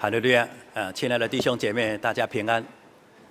[0.00, 0.48] 哈利路亚！
[0.72, 2.64] 啊，亲爱的弟兄姐妹，大家平安。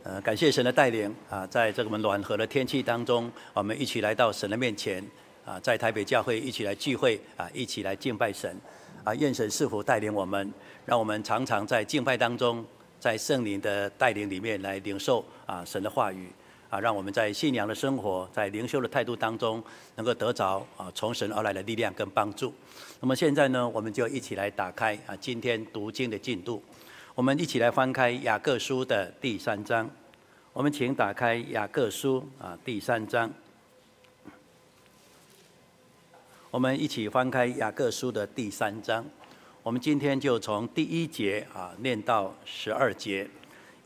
[0.04, 5.04] 呃，感谢神的带领啊，在这个暖和的天气当中，我们一起来到神的面前
[5.44, 8.56] 啊，在台北教会一起来聚会啊，一起来敬拜神
[9.04, 9.16] 啊。
[9.16, 10.54] 愿神是否带领我们，
[10.86, 12.64] 让我们常常在敬拜当中，
[13.00, 16.28] 在圣灵的带领里面来领受啊神的话语
[16.70, 19.64] 啊，让我们在信仰的生活，在灵修的态度当中，
[19.96, 22.54] 能够得着啊从神而来的力量跟帮助。
[23.00, 26.64] 那么现在呢，我们就一起来打开啊，今天读经的进度。
[27.16, 29.90] 我们一起来翻开雅各书的第三章。
[30.54, 33.32] 我们请打开雅各书啊，第三章。
[36.52, 39.06] 我们一起翻开雅各书的第三章。
[39.64, 43.28] 我们今天就从第一节啊念到十二节。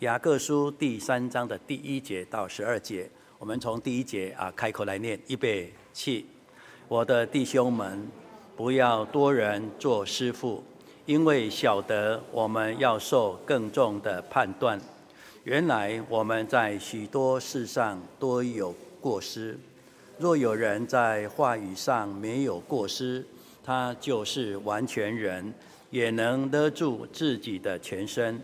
[0.04, 6.26] 雅各书第三章的第一节到十二节，我们从第一节啊开口来念，预备起，
[6.90, 8.06] 我的弟兄们。
[8.58, 10.62] 不要多人做师傅，
[11.06, 14.78] 因为晓得我们要受更重的判断。
[15.46, 19.58] 原来我们在许多事上都有过失。
[20.20, 23.26] 若有人在话语上没有过失，
[23.64, 25.54] 他就是完全人，
[25.92, 28.42] 也能勒住自己的全身。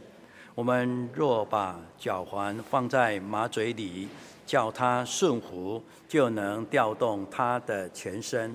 [0.60, 4.10] 我们若把脚环放在马嘴里，
[4.46, 8.54] 叫它顺服，就能调动它的全身。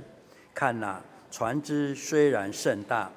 [0.53, 1.01] 看呐。
[1.31, 3.11] 船只虽然甚大，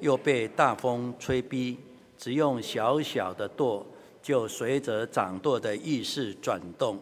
[0.00, 1.78] 又被大风吹逼，
[2.16, 3.86] 只用小小的舵，
[4.22, 6.98] 就随着掌舵的意识转动。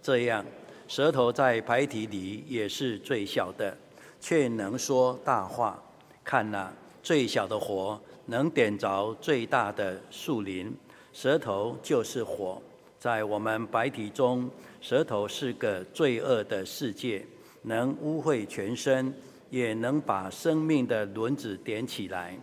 [0.00, 0.42] 这样，
[0.88, 3.76] 舌头在排体里也是最小的，
[4.18, 5.78] 却能说大话。
[6.24, 6.72] 看呐，
[7.04, 10.74] 最小的火能点着最大的树林，
[11.12, 12.60] 舌头就是火。
[12.98, 17.24] 在我们白体中，舌头是个罪恶的世界，
[17.62, 19.14] 能污秽全身。
[19.50, 22.36] 也能把生命的轮子点起来，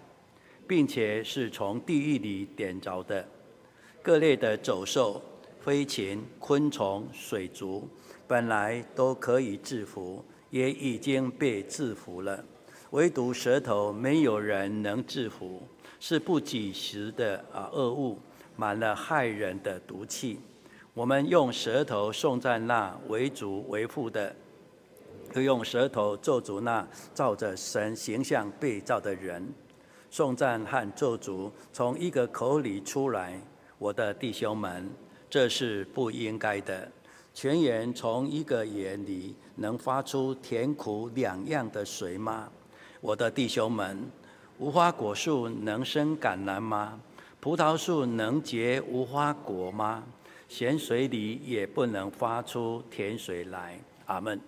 [0.66, 3.28] 并且是从地狱里点着的。
[4.02, 5.22] 各类的走兽、
[5.60, 7.86] 飞禽、昆虫、水族，
[8.28, 12.42] 本来都可以制服，也已经被制服了。
[12.92, 15.64] 唯独舌头，没有人能制服，
[15.98, 18.20] 是不及时的啊恶物，
[18.58, 20.38] 满了害人的毒气。
[20.94, 24.36] 我们用舌头颂赞那为主为父的。
[25.34, 29.48] 又用舌头咒诅那照着神形象被造的人，
[30.10, 33.40] 颂赞和咒诅从一个口里出来，
[33.78, 34.90] 我的弟兄们，
[35.30, 36.92] 这是不应该的。
[37.34, 42.50] 泉源从一个眼里能发出甜苦两样的水吗？
[43.02, 44.00] 我的弟兄们，
[44.60, 47.00] 无花果树能生橄榄吗？
[47.40, 50.04] 葡萄树能结无花果吗？
[50.48, 53.80] 咸水里也不能发出甜水来。
[54.06, 54.40] 阿门。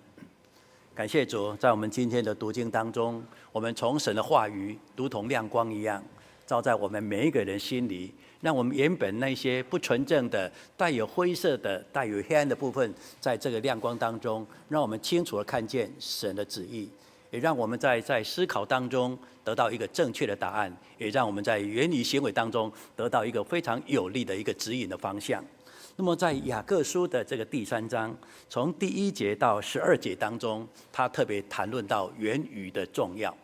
[0.93, 6.03] 感谢主，在我们今天的读经当中，我们从神的话语如同亮光一样，
[6.45, 16.87] 照在我们每一个人心里，让我们原本那些不纯正的、带有灰色的、带有黑暗的部分，在这个亮光当中，让我们清楚地看见神的旨意，
[17.33, 25.43] 也让我们在在思考当中得到一个正确的答案，也让我们在言语行为当中得到一个非常有力的一个指引的方向。
[25.95, 28.15] 那么，在雅各书的这个第三章，
[28.47, 33.35] 从第一节到十二节当中，他特别谈论到言语的重要。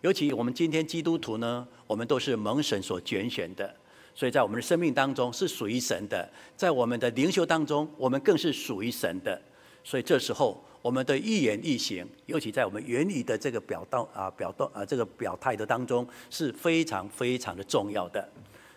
[0.00, 3.72] 尤其我们今天基督徒呢，我们都是蒙神所拣选的，
[4.12, 9.40] 所以在我们的生命当中是属于神的，在我们的灵修当中，我们更是属于神的。
[9.84, 18.28] 所以这时候，我们的一言一行，尤其在我们言语的这个表道啊、表道啊、这个表态的当中，是非常非常的重要的。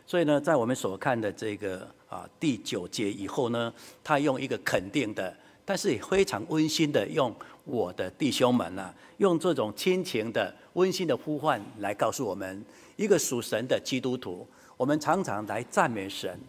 [0.08, 3.72] 所以呢，在我们所看的这个啊第九节以后呢，
[4.04, 5.32] 他用一个肯定的，
[5.64, 7.32] 但是也非常温馨的，用
[7.64, 12.66] 我的弟兄们呐、啊，用这种亲情的温馨的呼唤来告诉我们，
[12.96, 14.48] 一个属神的基督徒，
[14.78, 16.40] 我们常常来赞美神。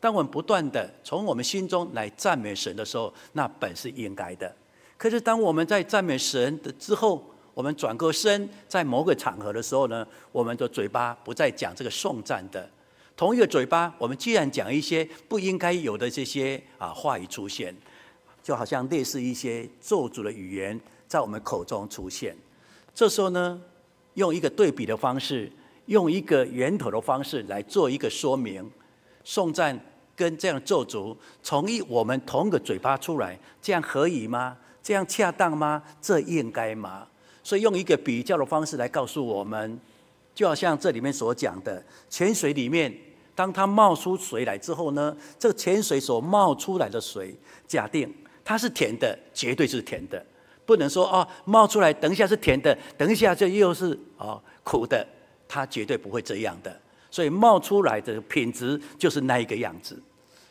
[0.00, 4.52] 当我们不断的从我们心中来赞美神的时候，那本是应该的。
[4.96, 12.68] 可是当我们在赞美神的之后，我们转过身，在某个场合的时候呢，我们的嘴巴不再讲这个颂赞的。
[13.16, 17.72] 同一个嘴巴，我们既然讲一些不应该有的这些啊话语出现，
[18.42, 22.36] 就好像类似一些咒诅的语言在我们口中出现。
[22.92, 23.60] 这时候呢，
[24.14, 25.50] 用一个对比的方式，
[25.86, 28.68] 用一个源头的方式来做一个说明。
[29.22, 29.78] 颂赞
[30.16, 34.56] 跟这样咒诅从一我们同个嘴巴出来，这样可以吗？
[34.84, 35.82] 这样恰当吗？
[36.00, 37.08] 这应该吗？
[37.42, 39.80] 所以用一个比较的方式来告诉我们。
[40.34, 42.92] 就好像这里面所讲的，泉水里面，
[43.36, 47.32] 当它冒出水来之后呢，这个泉水所冒出来的水，
[47.68, 48.12] 假定
[48.44, 50.20] 它是甜的，绝对是甜的，
[50.66, 55.06] 不能说哦，冒出来，等一下是甜的，等一下就又是哦苦的，
[55.46, 56.80] 它绝对不会这样的。
[57.12, 59.96] 所以冒出来的品质就是那一个样子。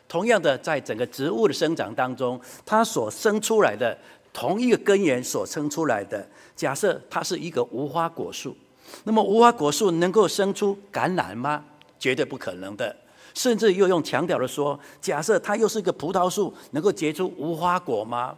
[0.08, 3.98] 同样的，在整个植物的生长当中，它所生出来的
[4.34, 8.58] 同一个根源所生出来的，假设它是一个无花果树，
[9.04, 11.64] 那么无花果树能够生出橄榄吗？
[12.00, 12.94] 绝对不可能的。
[13.34, 18.36] 甚至又用强调的说，假设它又是一个葡萄树，能够结出无花果吗？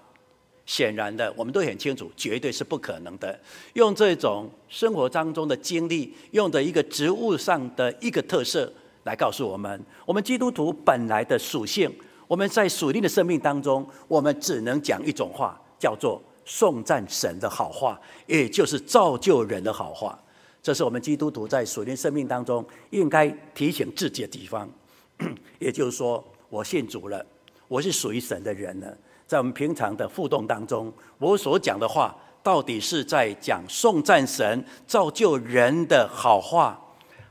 [0.65, 3.38] 显然的，我们都很清楚，绝对是不可能的。
[3.74, 8.71] 用这种生活当中的经历，用的一个植物上的一个特色
[9.03, 11.94] 来告诉我们，我们基督徒本来的属性，
[12.27, 20.18] 我们在属灵的生命当中，我们只能讲一种话，叫做颂赞神的好话，也就是造就人的好话。
[20.62, 24.69] 这是我们基督徒在属灵生命当中应该提醒自己的地方。
[25.60, 27.25] 也就是说，我信主了，
[27.68, 28.98] 我是属于神的人了。
[29.27, 36.80] 在我们平常的互动当中，我所讲的话，到底是在讲颂赞神、造就人的好话，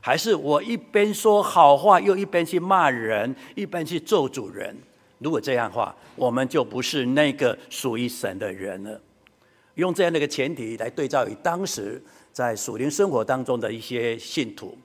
[0.01, 4.75] 还是我一边说好话，又一边去骂人，一边去咒诅人？
[5.25, 9.01] 如果这样的话，我们就不是那个属于神的人了。
[9.73, 11.99] 用这样的一个前提来对照于当时
[12.31, 14.77] 在属灵生活当中的一些信徒。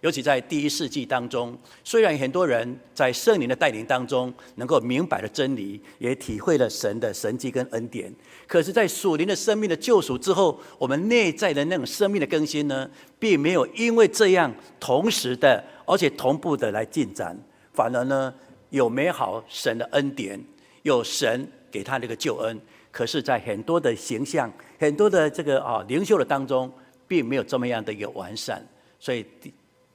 [0.00, 1.54] 尤其在第一世纪当中，
[1.84, 8.10] 虽然很多人在圣灵的带领当中能够明白了真理，也体会了神的神迹跟恩典，
[8.48, 14.50] 可是，在属灵的生命的救赎之后，我们内在的那种生命的更新呢，并没有因为这样
[14.80, 17.38] 同时的，而且同步的来进展，
[17.74, 18.34] 反而呢，
[18.72, 20.44] 有美好神的恩典，
[20.82, 22.60] 有神给他那个救恩，
[22.90, 26.68] 可是，在很多的形象、很多的这个啊灵修的当中，
[27.06, 28.60] 并没有这么样的一个完善，
[28.98, 29.24] 所以。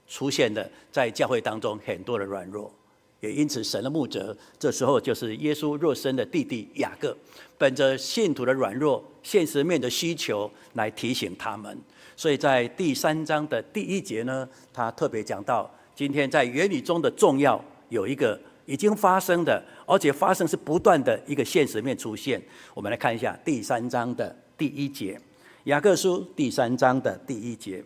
[0.10, 2.74] 出现的在教会当中很多的软弱，
[3.20, 7.14] 也因此神的牧者这时候就是耶稣肉身的弟弟雅各，
[7.58, 11.78] 本着信徒的软弱、现实面的需求来提醒他们。
[12.16, 22.40] 所以在第三章的第一节呢，他特别讲到今天在原理中的重要有一个已经发生的，而且发生是不断的一个现实面出现。
[22.74, 25.20] 我们来看一下第三章的第一节，
[25.64, 27.84] 雅各书第三章的第一节。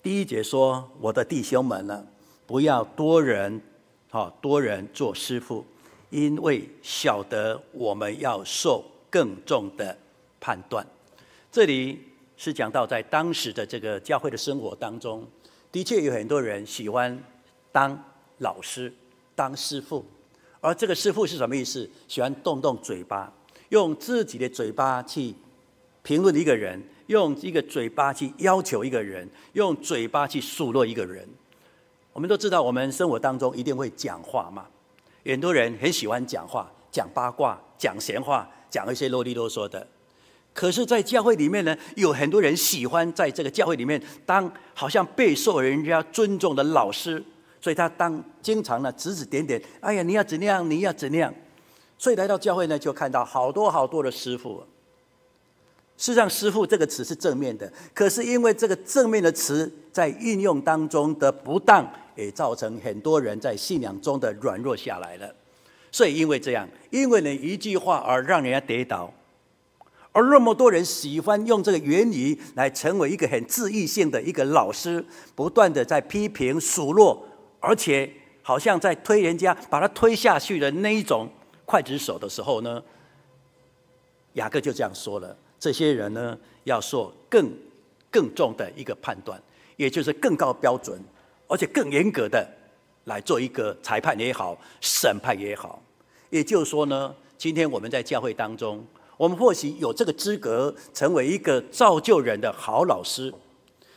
[0.00, 2.06] 第一节说：“我的弟兄们呢，
[2.46, 3.60] 不要多人，
[4.08, 5.66] 好多人做师傅，
[6.10, 9.98] 因为晓得我们要受更重的
[10.38, 10.86] 判断。”
[11.50, 11.98] 这里
[12.36, 15.26] 是讲到在当时的这个教会的生活当中，
[15.72, 17.20] 的确有很多人喜欢
[17.76, 18.02] 当
[18.38, 18.90] 老师、
[19.34, 20.02] 当师傅，
[20.62, 21.86] 而这个师傅是什么意思？
[22.08, 23.30] 喜欢动动嘴巴，
[23.68, 25.34] 用自己的嘴巴去
[26.02, 26.82] 评论一个人。
[27.08, 31.24] 用一个嘴巴去要求一个人，用嘴巴去数落一个人。
[32.12, 34.66] 我们都知道，我们生活当中一定会讲话嘛。
[35.24, 39.86] 很多人很喜欢讲话，讲八卦，讲闲话，讲一些啰里啰嗦的。
[40.52, 47.22] 可是，在教会里面呢，有很多人喜欢在这个教会里面当好像备受人家尊重的老师，
[47.60, 49.60] 所以他当经常呢指指点点。
[49.80, 50.70] 哎呀，你要怎样？
[50.70, 51.32] 你要怎样？
[51.98, 54.62] 所以来到教会呢，就看到好多好多的师傅。
[55.98, 65.34] 事实上，“师傅”这个词是正面的，可是因为这个正面的词在运用当中的不当，也造成很多人在信仰中的软弱下来了。
[65.90, 69.10] 所以，因为这样，因为你一句话而让人家跌倒，
[70.12, 75.02] 而那么多人喜欢用这个言语来成为一个很自义性的一个老师，
[75.34, 77.26] 不断的在批评数落，
[77.66, 78.08] 而且
[78.42, 81.28] 好像在推人家，把他推下去的那一种
[81.66, 82.80] 刽子手的时候呢，
[84.34, 85.36] 雅各就这样说了。
[85.58, 87.50] 这些人呢，要做更
[88.08, 89.42] 更重的一个判断，
[89.76, 91.00] 也就是更高标准，
[91.48, 92.48] 而且更严格的
[93.06, 95.82] 来做一个裁判也好，审判也好。
[96.30, 103.32] 也就是说呢，今天我们在教会当中，我们或许有这个资格成为一个造就人的好老师，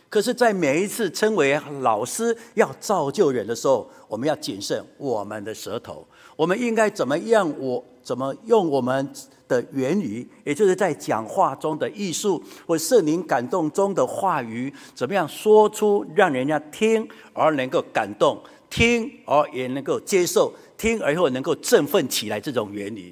[0.09, 7.47] 可是，在每一次称为老师要造就人的时候，我们要谨慎我们的舌头，我们应该怎么样？
[7.59, 9.13] 我怎么用我们？
[9.49, 18.39] 的言语，也就是在讲话中的艺术，或圣灵感动中的话语，怎么样说出让人家听而能够感动，
[18.69, 23.11] 听而也能够接受，听而后能够振奋起来这种言语，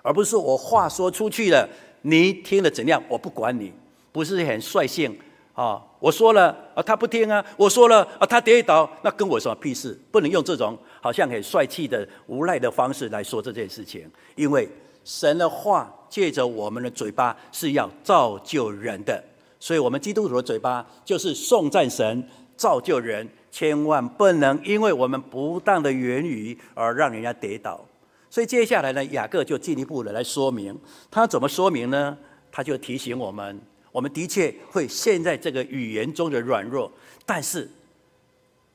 [0.00, 1.68] 而不是我话说出去了，
[2.00, 3.70] 你听了怎样，我不管你，
[4.10, 5.14] 不是很率性
[5.54, 5.82] 啊？
[5.98, 9.98] 我说了啊，他不听啊，我说了啊，他跌倒，那跟我什么屁事？
[10.10, 14.68] 不能用这种好像很帅气的无赖的方式来说这件事情，因为。
[15.06, 19.22] 神的话借着我们的嘴巴是要造就人的，
[19.60, 27.84] 所以，我们基督徒的嘴巴就是颂赞神、造就人，千万不能因为我们不当的言语而让人家跌倒。
[28.30, 30.74] 所以，接下来呢，雅各就进一步的来说明，
[31.10, 32.16] 他怎么说明呢？
[32.50, 33.60] 他就提醒我们，
[33.94, 36.90] 我们的确会陷在这个语言中的软弱，
[37.24, 37.70] 但是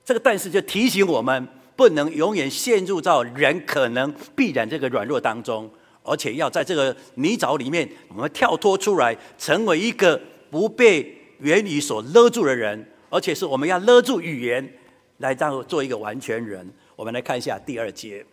[0.05, 1.45] 这个但是就提醒我们，
[1.75, 5.69] 不能永远陷入到人可能必然这个软弱当中，
[6.03, 10.17] 而且要在这个泥沼里面，我们跳脱出来，成为一个
[10.49, 14.73] 不被言语所勒住的人，而且是我们要勒住语言，
[15.17, 16.65] 来当做一个完全人。
[16.95, 18.25] 我们来看一下第二节，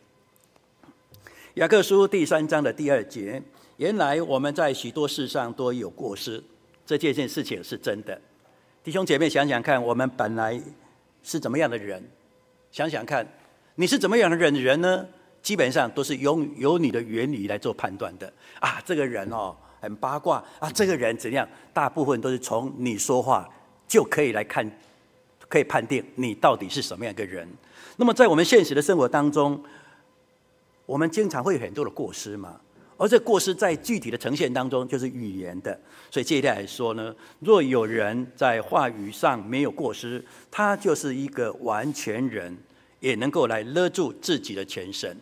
[1.54, 3.42] 雅各书第三章的第二节。
[3.78, 6.40] 原来我们在许多事上都有过失。
[6.86, 8.18] 这件件事情是真的，
[8.84, 10.58] 弟兄姐妹想想看，我们本来
[11.24, 12.02] 是怎么样的人？
[12.70, 13.26] 想想看，
[13.74, 15.04] 你是怎么样的人人呢？
[15.42, 18.80] 基本上都是用由你的原理来做判断的啊。
[18.84, 20.70] 这个人哦，很八卦啊。
[20.70, 21.48] 这个人怎样？
[21.72, 23.48] 大部分都是从你说话
[23.88, 24.68] 就可以来看，
[25.48, 27.48] 可以判定你到底是什么样一个人。
[27.96, 29.60] 那么在我们现实的生活当中，
[30.84, 32.60] 我们经常会有很多的过失嘛。
[32.98, 35.78] 而这过失在具体的呈现当中，就是语言的。
[36.10, 42.56] 所以接下来说呢，若有人在话语上没有过失，他就是一个完全人，
[43.00, 45.14] 也能够来勒住自己的全身。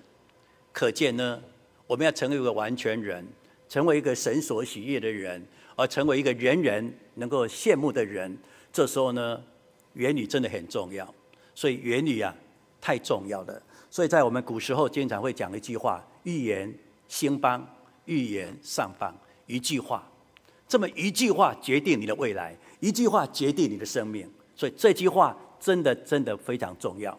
[0.73, 1.40] 可见呢，
[1.87, 3.26] 我们要成为一个完全人，
[3.69, 8.38] 成为一个神所喜悦的人，而成为一个人人能够羡慕的人。
[8.73, 9.43] 这时候呢，
[9.95, 11.12] 言语真的很重要。
[11.57, 12.33] 所以言语啊，
[12.81, 13.61] 太重要了。
[13.90, 16.73] 所以在我们古时候经常会讲一句话：预言。
[17.08, 17.66] 兴邦，
[18.06, 19.14] 预言上邦，
[19.46, 20.06] 一句话，
[20.66, 27.18] 这么一句话决定你的未来，一句话决定你的生命，所以这句话真的真的非常重要。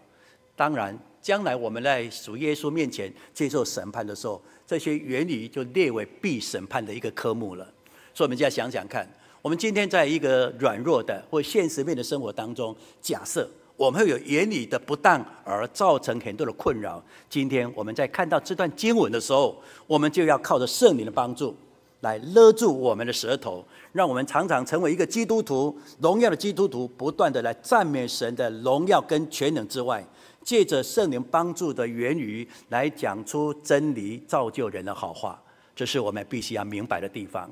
[0.56, 7.66] 当然，将来我们在主耶稣面前接受审判的时候，这些原理就列为必审判的一个科目了。
[8.14, 9.08] 所以，我们就要想想看，
[9.42, 13.50] 我们今天在一个软弱的或现实面的生活当中，假设。
[13.78, 17.04] 我们会有言语的不当而造成很多的困扰。
[17.30, 21.56] 今天我们在看到这段经文的时候，我们就要靠着圣灵的帮助，
[22.02, 30.06] 来勒住我们的舌头，让我们常常成为一个基督徒，荣耀的基督徒，不断的来赞美神的荣耀跟全能之外，
[30.42, 35.42] 借着圣灵帮助的言语来讲出真理，造就人的好话。
[35.76, 37.52] 这是我们必须要明白的地方。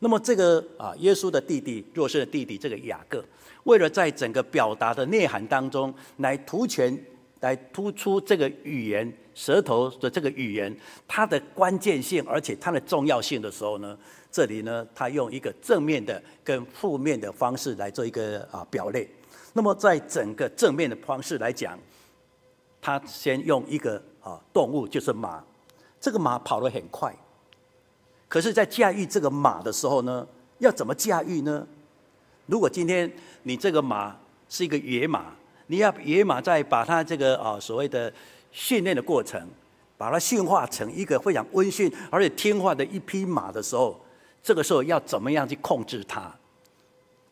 [0.00, 3.24] 那么这个啊，耶稣的弟弟，弱势的弟弟，这个雅各。
[3.64, 6.98] 为了在整个表达的内涵当中来凸显、
[7.40, 10.74] 来突出这个语言舌头的这个语言
[11.06, 13.96] 它的关键性，而且它的重要性的时候呢，
[14.32, 19.06] 这里呢，他用一个正面的跟负面的方式来做一个啊表列。
[19.52, 21.78] 那么在整个正面的方式来讲，
[22.80, 25.44] 他先用一个啊动物，就是马，
[26.00, 27.14] 这个马跑得很快，
[28.30, 30.24] 可是，在驾驭这个马的时候呢，
[30.60, 31.66] 要怎么驾驭呢？
[32.46, 34.16] 如果今天你这个马
[34.48, 35.32] 是一个野马，
[35.66, 38.12] 你要野马在把它这个啊所谓的
[38.52, 39.44] 训练的过程，
[39.98, 44.00] 把它驯化成一个非常温驯而且听话的一匹马的时候，
[44.40, 46.32] 这个时候要怎么样去控制它？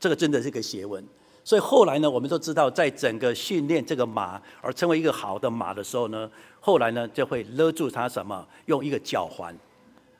[0.00, 1.04] 这个真的是个学问。
[1.44, 6.28] 所以后来呢，我们都知道，在整个训练这个马而成为一个好的马的时候呢，
[6.58, 8.44] 后来呢就会勒住它什么？
[8.66, 9.56] 用一个脚环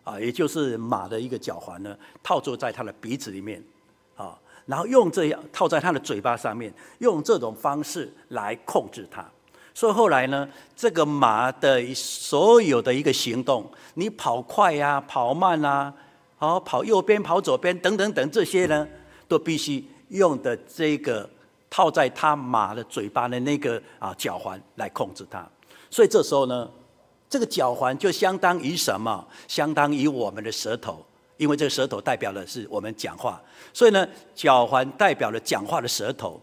[0.09, 3.63] 啊，也就是马的一个脚环呢，套住在它的鼻子里面
[4.17, 4.39] 啊。
[4.65, 9.27] 然后用这样套在他的嘴巴上面，用这种方式来控制他。
[9.73, 10.47] 所以后来呢，
[10.77, 15.91] 这个马的所有的一个行动，你跑快呀、跑慢啊，
[16.37, 18.87] 好跑右边、跑左边等等等这些呢，
[19.27, 21.27] 都必须用的这个
[21.71, 25.49] 套在他马的嘴巴的那个啊脚环来控制它。
[25.91, 26.71] 所以这时候呢，
[27.29, 29.27] 这个脚环就相当于什么？
[29.47, 31.05] 相当于我们的舌头。
[31.37, 33.41] 因为这个舌头代表的是我们讲话，
[33.73, 34.05] 所以呢，
[34.35, 36.41] 脚环代表了讲话的舌头，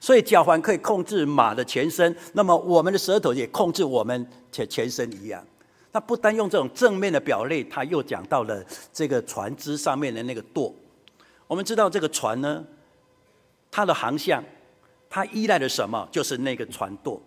[0.00, 5.46] 所以脚环可以控制马的全身，那么我们的舌头也控制我们全全身一样。
[5.92, 10.74] 那不单用这种正面的表类，他又讲到了这个船只上面的那个舵。
[11.46, 12.64] 我们知道这个船呢，
[13.70, 14.42] 它的航向，
[15.10, 16.08] 它依赖的什么？
[16.10, 17.20] 就是那个船舵。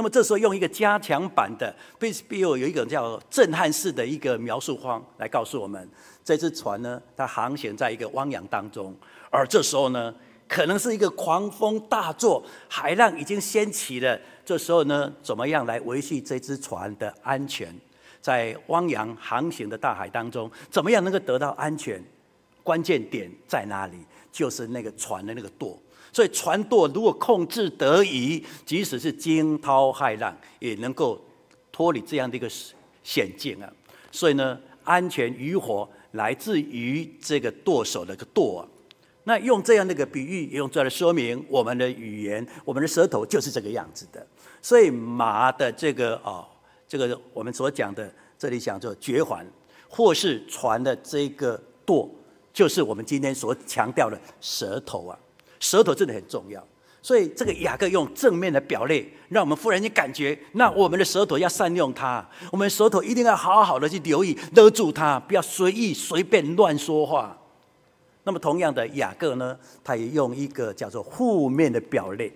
[0.00, 5.86] 那么这时候用一个加强版的，必必有有一个叫震撼式的一个描述框来告诉我们。
[6.24, 8.96] 这只船呢，它航行在一个汪洋当中，
[9.28, 10.14] 而这时候呢，
[10.48, 14.18] 可能是一个狂风大作，海浪已经掀起了。
[14.42, 17.70] 这时候呢，怎么样来维系这只船的安全？
[18.22, 22.02] 在汪洋航行的大海当中，怎么样能够得到安全？
[22.62, 23.98] 关键点在哪里？
[24.32, 25.78] 就是那个船的那个舵。
[26.12, 31.20] 所以船舵如果控制得宜，即使是惊涛骇浪，也能够
[31.70, 32.48] 脱离这样的一个
[33.02, 33.72] 险境啊。
[34.10, 35.88] 所以呢，安全与否。
[36.14, 38.66] 来自于这个舵手的个舵，啊
[39.22, 44.26] 那用这样的一个比喻，用这来说明我们的语言，我们的舌头就是这个样子的。
[44.60, 46.44] 所以马的这个哦，
[46.88, 49.46] 这个我们所讲的，这里讲做绝环，
[49.88, 52.10] 或是船的这个舵，
[52.52, 55.16] 就是我们今天所强调的舌头啊，
[55.60, 56.60] 舌头真的很重要。
[57.02, 67.38] 所以这个雅各用正面的表列，让我们忽然间感觉，那我们的舌头要善用它，我们舌头一定要好好的去留意，勒住它，不要随意随便乱说话。
[68.24, 72.30] 那么同样的，雅各呢，他也用一个叫做负面的表列，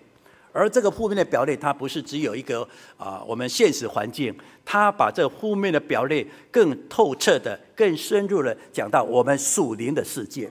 [0.50, 2.66] 而这个负面的表列，它不是只有一个
[2.96, 10.50] 啊，我们现实环境，他把这负面的表列更透彻的、更深入的讲到我们属灵的世界。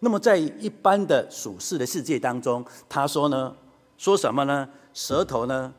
[0.00, 3.54] 那么在一般的属世的世界当中，他说呢，
[3.96, 4.68] 说什么呢？
[4.94, 5.72] 舌头呢，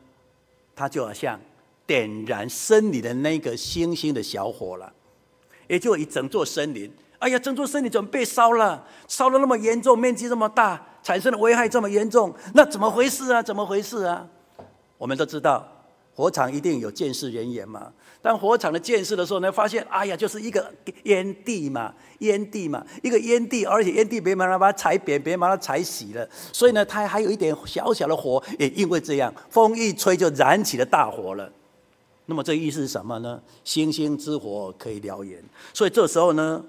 [0.74, 1.38] 它就好像
[1.86, 4.92] 点燃森林的那个星星的小火了，
[5.68, 6.90] 也就一整座森林。
[7.18, 8.82] 哎呀，整座森林怎么被烧了？
[9.06, 13.42] 烧的那么严重，面积这么大，产生的危害这么严重，那怎么回事啊？
[13.42, 14.26] 怎么回事啊？
[14.96, 15.66] 我们都知道，
[16.20, 17.90] 火场一定有鉴识人员嘛。
[18.20, 20.70] 当火场的鉴识的时候呢，发现，哎呀，就是一个
[21.04, 31.50] 烟蒂嘛，烟蒂嘛，一个烟蒂，而且烟蒂别把它把它踩扁，别把它踩熄了，所以呢，它还有一点小小的火，也因为这样，风一吹就燃起了大火了。
[32.26, 33.40] 那么这意思是什么呢？
[33.64, 36.62] 星星之火可以燎原，所以这时候呢，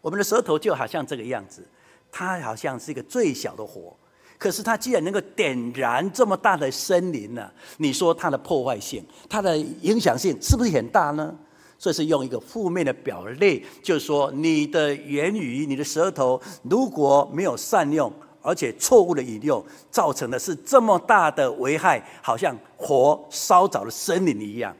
[0.00, 1.66] 我们的舌头就好像这个样子，
[2.12, 3.96] 它好像是一个最小的火。
[4.42, 11.32] 可是它既然能够点燃这么大的森林呢、你说它的破坏性、它的影响性是不是很大呢？
[11.78, 24.76] 所以是用一个负面的表列，就是说你的言语、你的舌头如果没有善用，而且错误的引用，造成的是这么大的危害，好像火烧着了森林一样。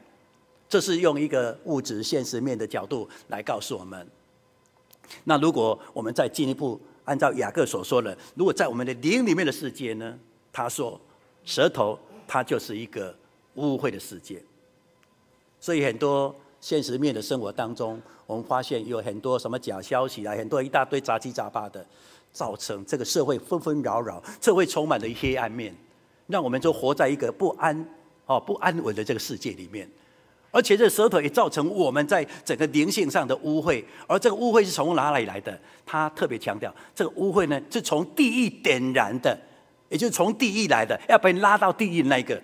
[0.67, 4.05] 这是用一个物质现实面的角度来告诉我们。
[5.23, 10.17] 那如果我们再进一步，按照雅各所说的，如果在我们的灵里面的世界呢？
[10.51, 10.99] 他说，
[11.43, 13.13] 舌头它就是一个
[13.55, 14.41] 污秽的世界。
[15.59, 21.85] 所以很多现实面的生活当中，我们发现有很多什么假消息啊，很多一大堆杂七杂八的，
[22.31, 25.75] 造成这个社会纷纷扰扰，社会充满了黑暗面，
[26.27, 27.85] 让我们就活在一个不安
[28.27, 29.89] 哦不安稳的这个世界里面。
[30.53, 35.59] 而且这舌头也造成我们在整个灵性上的污秽，而这个污秽是从哪里来的？
[35.83, 39.35] 他特别强调，这个污秽呢是从地狱点燃的，
[39.89, 42.39] 也就是从地狱来的，要被拉到地狱那个。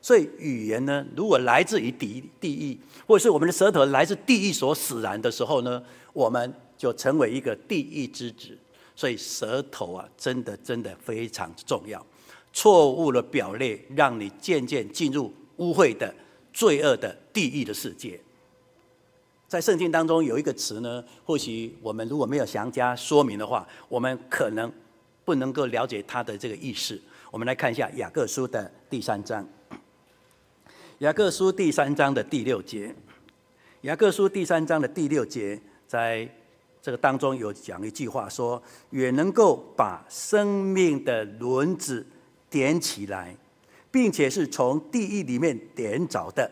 [0.00, 8.56] 所以语言呢，如果来自于地地狱，或者是我们的舌头来自地狱所使然的时候呢，我们就成为一个地狱之子。
[8.94, 12.04] 所以舌头啊，真的真的非常重要。
[12.52, 16.14] 错误的表列，让你渐渐进入污秽的。
[16.58, 18.18] 罪恶的地狱的世界，
[19.46, 24.72] 在圣经当中有一个词呢，或许我们如果没有详加说明的话，我们可能
[25.24, 27.00] 不能够了解它的这个意思。
[27.30, 29.46] 我们来看一下雅各书的第三章，
[30.98, 32.92] 雅各书第三章的第六节，
[33.82, 36.28] 雅各书第三章的第六节，在
[36.82, 42.04] 这个当中有讲一句话说：“也能够把生命的轮子
[42.50, 43.36] 点起来。”
[43.90, 46.50] 并且是从地狱里面点着的。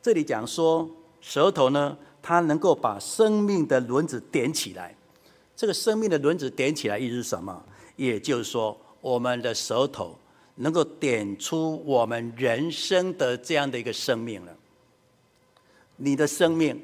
[0.00, 0.88] 这里讲说，
[1.20, 4.94] 舌头呢，它能够把生命的轮子点起来。
[5.54, 7.62] 这个生命的轮子点起来，意思是什么？
[7.96, 10.16] 也就是说，我们的舌头
[10.56, 14.52] 能够点出我们人生的这样的一个生命了。
[15.96, 16.80] 你的生命，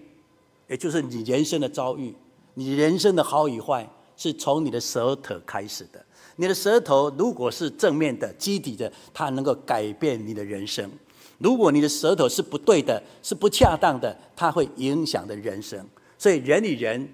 [0.69, 2.15] 也就是你人生的遭遇，
[2.55, 6.05] 你人生的好与坏，是从你的舌头开始的。
[6.41, 10.89] 你的舌头如果是正面的、积极的，它能够改变你的人生；
[11.39, 15.85] 如果你的舌头是不对的、是不恰当的，它会影响的人生。
[16.17, 17.13] 所以，人与人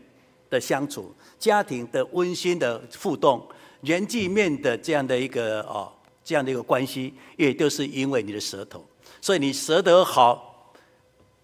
[0.51, 3.43] 的相处、家庭的温馨的互动、
[3.81, 5.91] 人际面的这样的一个哦，
[6.23, 8.85] 这样的一个关系，也都是因为你的舌头。
[9.23, 10.71] 所以，你舌头好，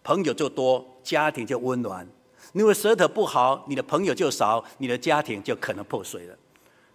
[0.04, 2.04] 朋友就多，家庭就温暖；
[2.52, 6.36] 如果舌头不好，你的朋友就少，你的家庭就可能破碎了。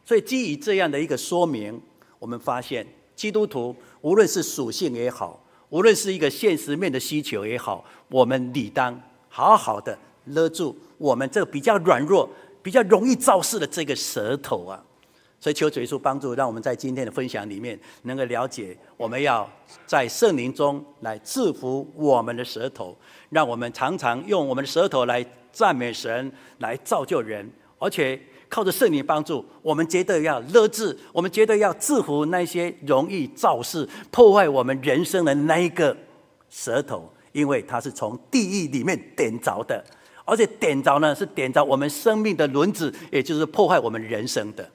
[0.06, 1.82] 所以基于这样的一个说明，
[2.20, 12.30] 我们发现基督徒无论是属性也好，无论是一个现实面的需求也好，我们理当好好的勒住我们这个比较软弱、
[12.62, 14.84] 比较容易造事的这个舌头啊。
[15.40, 19.50] 所以求主耶稣帮助，让我们在今天的分享里面能够了解，我们要
[19.88, 22.96] 在圣灵中来制服我们的舌头，
[23.30, 28.22] 让我们常常用我们的舌头来赞美神，来造就人，而且。
[28.56, 35.94] 靠着圣灵帮助，我们绝对要乐制，我们绝对要制服那些容易造事、破坏我们人生的那一个
[36.50, 39.84] 舌头，因为它是从地狱里面点着的，
[40.24, 44.66] 而且点着呢是点着我们生命的轮子，也就是破坏我们人生的。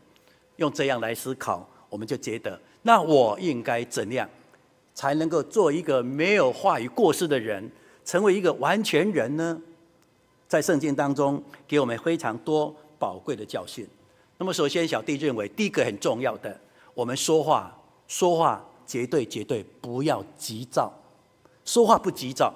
[0.56, 4.28] 用这样来思考，我们就觉得，那我应该怎样
[4.92, 7.66] 才能够做一个没有话语过失的人，
[8.04, 9.58] 成为一个完全人呢？
[10.46, 12.76] 在圣经当中，给我们非常多。
[13.00, 13.88] 宝贵的教训，
[14.36, 16.60] 那么首先，小弟认为第一个很重要的，
[16.94, 17.74] 我们说话
[18.06, 20.92] 说话绝对绝对不要急躁，
[21.64, 22.52] 说话不急躁。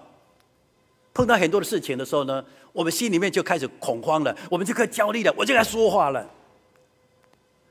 [1.14, 6.28] 碰到很多的事情的时候呢，我们心里面就开始恐慌了，我们就开始焦虑了，我就该说话了。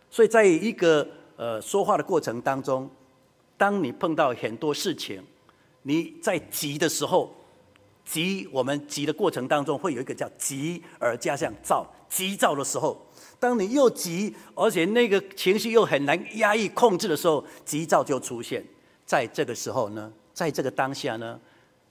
[0.10, 2.90] 所以在一个呃说话的过程当中，
[3.58, 5.24] 当你碰到很多事情，
[5.84, 7.34] 你在急的时候，
[8.06, 13.06] 急我们急的过程当中会有一个叫急而加上躁，急躁的时候，
[13.40, 18.64] 当你又急，而且那个情绪又很难压抑控制的时候，急躁就出现。
[19.06, 21.40] 在这个时候呢，在这个当下呢，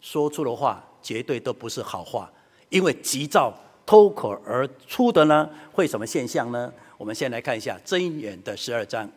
[0.01, 0.85] 说出的话。
[1.05, 2.31] 绝对都不是好话，
[2.68, 3.53] 因为急躁
[3.85, 6.72] 脱口而出的呢，会什么现象呢？
[6.96, 9.11] 我们先来看一下《箴言》的十二章。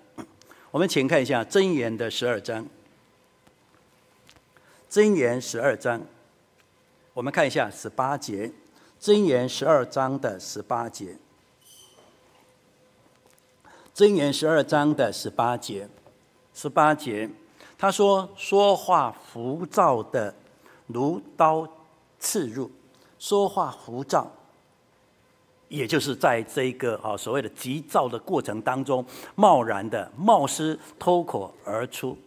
[0.71, 2.63] 我们请看一下《箴言》的十二章，
[4.89, 6.01] 《箴言》十二章，
[7.15, 8.45] 我们看一下十八节，
[9.01, 11.15] 《箴言》十二章的十八节，
[13.95, 15.87] 《箴言》十二章的十八节，
[16.53, 17.29] 十八节，
[17.77, 20.35] 他说：“说话浮躁的。”
[20.87, 21.65] 如刀
[22.19, 22.69] 刺入，
[23.17, 24.29] 说话浮躁，
[25.69, 29.03] 也就是在这个啊所谓的急躁的过程当中，
[29.35, 32.17] 贸然的冒失脱口而出，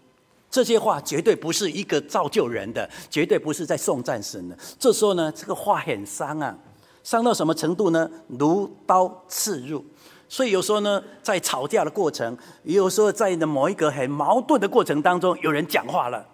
[0.51, 4.57] 这些话绝对不是一个造就人的，绝对不是在颂赞神的。
[4.79, 6.57] 这时候呢，这个话很伤啊，
[7.03, 8.11] 伤到什么程度呢？
[8.29, 9.85] 如刀刺入。
[10.31, 16.27] 所以有时候呢，在吵架的过程，有时候在的某一个很矛盾的过程当中，有人讲话了。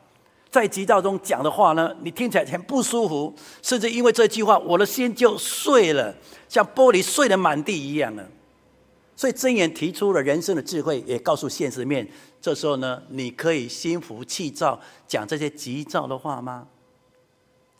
[0.50, 6.14] 在急躁中讲的话呢，你听起来很不舒服，甚至因为这句话，我的心就碎了，
[6.48, 8.24] 像玻璃碎得满地一样了。
[9.16, 12.08] 所以箴言提出了人生的智慧，也告诉现实面。
[12.44, 14.78] 这时候呢，你可以心浮气躁
[15.08, 16.68] 讲这些急躁的话吗？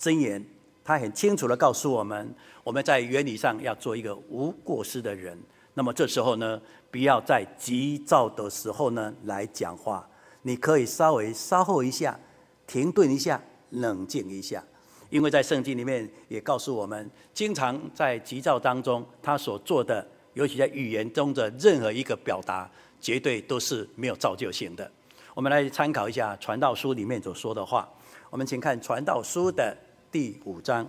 [0.01, 0.43] 箴言
[0.83, 5.39] 他很清楚地告诉我们，我们在原理上要做一个无过失的人。
[5.75, 6.59] 那么这时候呢，
[6.91, 10.09] 不要在急躁的时候呢来讲话，
[10.41, 12.19] 你可以稍微稍后一下。
[12.67, 14.65] 停顿一下，冷静一下，
[15.11, 22.71] 因为在圣经里面也告诉我们，经常在急躁当中，他所做的，尤其在语言中的任何一个表达，
[23.05, 24.91] 绝对都是没有造就性的。
[25.35, 27.87] 我们来参考一下《传道书》里面所说的话。
[28.31, 29.77] 我们请看《传道书》的
[30.11, 30.89] 第五章。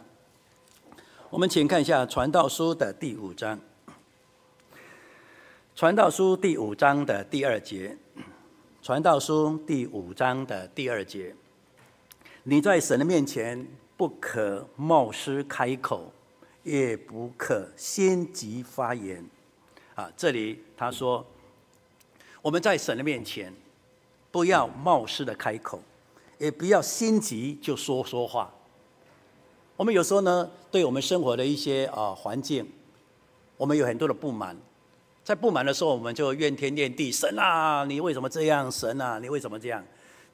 [1.30, 3.58] 我们请看一下《传道书》的第五章，
[5.76, 7.98] 《传道书》第五章的第二节，
[8.82, 11.36] 《传道书》第五章的第二节。
[12.44, 16.14] 你在神的面前不可冒失开口，
[16.64, 19.26] 也不可先急发言。
[19.96, 21.26] 啊，这里他说，
[22.46, 23.52] 我们在神的面前
[24.30, 25.82] 不要冒失的开口，
[26.38, 28.54] 也不要心急就说说话。
[29.76, 32.64] 我们有时候呢，对我们生活的一些啊环境，
[33.58, 34.56] 我们有很多的不满，
[35.24, 38.72] 在不满的时候，我们就怨天怨地，神啊，你为什么这样？
[38.72, 39.84] 神啊，你为什么这样？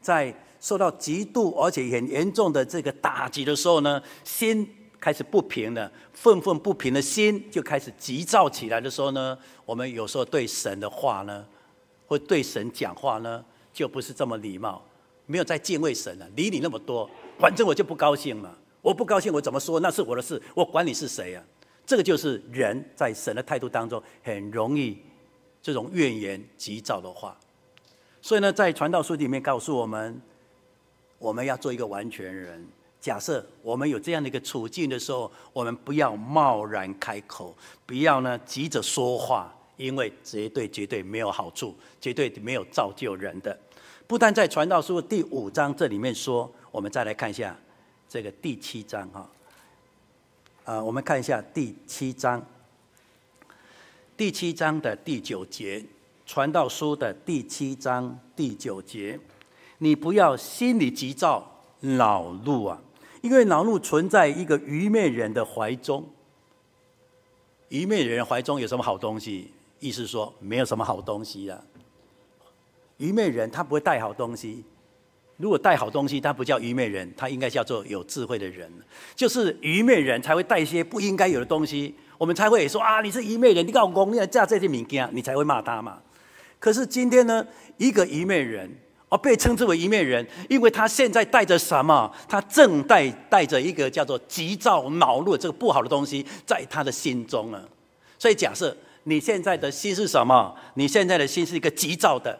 [0.01, 4.67] 在受到极度而且很严重的这个打击的时候呢，心
[4.99, 11.45] 开始不平了，愤愤不平的心就开始急躁起来的时候呢，我们有时候对神的话呢，
[12.11, 14.83] 或对神讲话呢，就不是这么礼貌，
[15.25, 21.41] 没有在敬畏神了，理你那么多，反正我就不高兴嘛，我不高兴我怎么说那是我的事，我管你是谁啊？
[21.85, 24.97] 这个就是人在神的态度当中很容易
[25.61, 27.39] 这种怨言急躁的话，
[28.21, 30.21] 所以呢，在传道书里面告诉我们。
[31.17, 32.67] 我们要做一个完全人。
[32.99, 43.57] 假设我们有这样的一个处境的时候，我们不要贸然开口，不要呢急着说话，因为绝对绝对没有好处，绝对没有造就人的。
[44.05, 47.57] 不但在传道书第五章这里面说，我们再来看一下
[48.07, 49.29] 这个第七章哈。
[50.65, 52.45] 啊，我们看一下第七章，
[54.15, 55.83] 第七章的第九节，
[56.27, 59.19] 传道书的第七章第九节。
[59.79, 62.79] 你不要心里急躁、恼怒啊，
[63.21, 66.07] 因为恼怒存在一个愚昧人的怀中。
[67.69, 69.49] 愚昧人怀中有什么好东西？
[69.81, 71.61] 意思说没有什么好东西了。
[72.95, 74.63] 愚昧人他不会带好东西。
[75.35, 78.71] 如果带好东西，他不叫愚昧人，他应该叫做有智慧的人。
[79.13, 85.99] 就是愚昧人才会带一些不应该有的东西，我们才会说啊，你是愚昧人，你搞公，你要嫁这些物件，你才会骂他嘛。
[86.59, 88.71] 可是今天呢，一个愚昧人。
[89.09, 92.09] 而被称之为愚昧人，因为他现在带着什么？
[92.29, 97.61] 他正带带着一个叫做急躁、恼怒这个不好的东西在他的心中啊。
[98.17, 100.55] 所以假设你现在的心是什么？
[100.75, 102.39] 你现在的心是一个急躁的，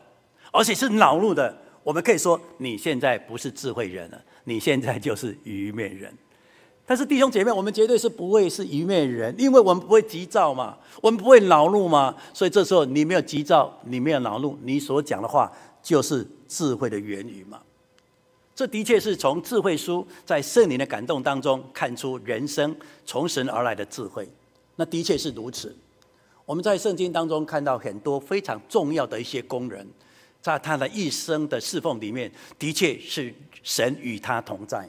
[0.52, 1.58] 而且是恼怒的。
[1.84, 6.14] 我们可以说，你现在不是智慧人了，你现在就是愚昧人。
[6.86, 12.16] 但是弟兄姐妹，我们绝对是不会是愚昧人，因为我们不会急躁嘛，我们不会恼怒嘛。
[12.34, 17.60] 所以这时候你没有急躁，你没有恼怒，你所讲的话就是智慧的言语嘛。
[18.54, 24.28] 这的确是从智慧书在圣灵的感动当中看出人生从神而来的智慧。
[24.76, 25.76] 那的确是如此。
[26.52, 29.88] 我们在圣经当中看到很多非常重要的一些工人，
[30.42, 33.34] 在他的一生的侍奉里面，的确是
[33.64, 34.86] 神与他同在。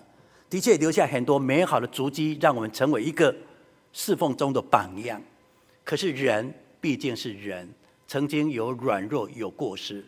[0.51, 3.33] 的确留下很多美好的足迹，让我们成为一个
[3.92, 5.22] 侍奉中的榜样。
[5.85, 7.72] 可是人毕竟是人，
[8.09, 10.05] 曾经有软弱、有过失。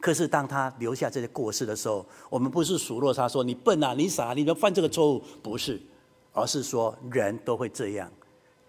[0.00, 5.80] 可是当他留下这些过失的时候，我们不是数落他说你笨啊、你傻，你能犯这个错误，不是，
[6.32, 8.10] 而是说人都会这样。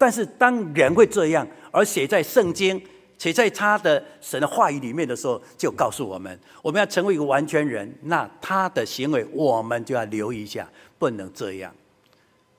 [0.02, 2.82] 但是当人会这样，而写在圣经、
[3.20, 10.68] 写在他的神的话语里面的时候，就告诉我们，我们要成为一个完全人，那他的行为我们就要留意一下。
[10.98, 11.72] 不能这样，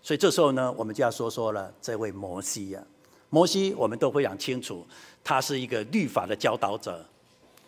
[0.01, 2.81] 所以这时候呢，我们就要说说了这位摩西呀。
[3.29, 4.87] 摩西我们都非常清楚，
[5.25, 7.05] 他是一个律法的教导者，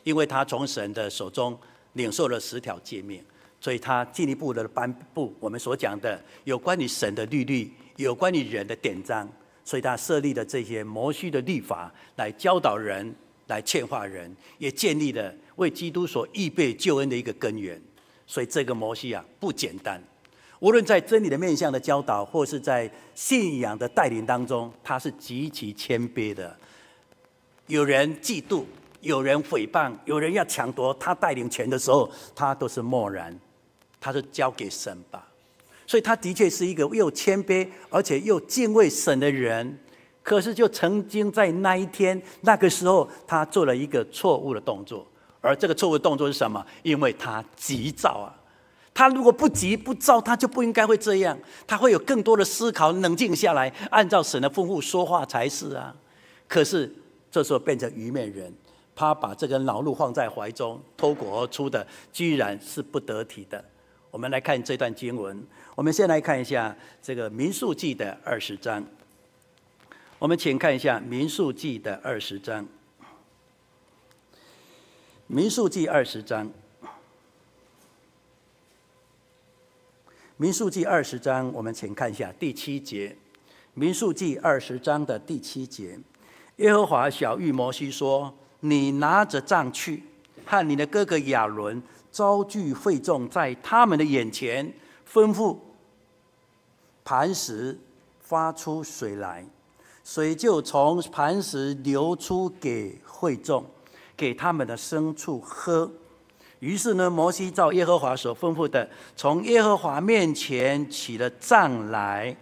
[0.04, 1.58] 因为他从神的手中
[1.94, 3.20] 领受了十条诫命，
[3.60, 9.28] 所以他进一步的颁布我们所讲的有关于神的律律，有关于人的典章，
[9.64, 13.14] 所以他设立了这些摩西的律法来教导人，
[13.46, 17.80] 来劝化人，也建立了为基督所预备救恩的一个根源。
[18.26, 20.02] 所以这个摩西啊，不简单。
[20.60, 26.56] 无论在真理的面向的教导，或是在信仰的带领当中，他是极其谦卑的。
[27.66, 28.64] 有人嫉妒，
[29.00, 33.38] 有人诽谤，有人要抢夺他带领权的时候，他都是默然，
[34.00, 35.26] 他是交给神吧。
[35.86, 39.78] 所以他的确是一个又谦卑而且又敬畏神的人。
[40.22, 45.06] 可是就曾经在那一天那个时候，他做了一个错误的动作，
[45.40, 46.64] 而这个错误的动作是什么？
[46.82, 48.32] 因为他急躁啊。
[48.94, 51.36] 他如果不急不躁，他就不应该会这样。
[51.66, 55.94] 他会有更多的思考，冷静下来，按照神的吩咐说话才是啊。
[56.46, 56.90] 可是
[57.30, 58.54] 这时候变成愚昧人，
[58.94, 63.62] 他把这个恼怒放在怀中，脱口而出的居然是不得体的。
[64.12, 65.44] 我们来看这段经文，
[65.76, 68.84] 我们先来看一下这个民数记的二十章。
[70.20, 72.64] 我们请看一下民数记的二十章，
[75.26, 76.48] 民数记二十章。
[80.36, 83.16] 民数记二十章，我们请看一下第七节。
[83.74, 85.98] 民数记二十章的第七节，
[86.56, 90.04] 耶和华晓諭摩西说：“你拿着杖去，
[90.46, 91.82] 和你的哥哥亚伦
[92.12, 94.72] 招聚会众，在他们的眼前，
[95.12, 95.56] 吩咐
[97.04, 97.78] 磐石
[98.20, 99.46] 发出水来，
[100.04, 103.64] 水就从磐石流出给会众，
[104.16, 105.90] 给他们的牲畜喝。”
[106.60, 112.34] 于是呢，摩西照耶和华所吩咐的，从耶和华面前起了杖来。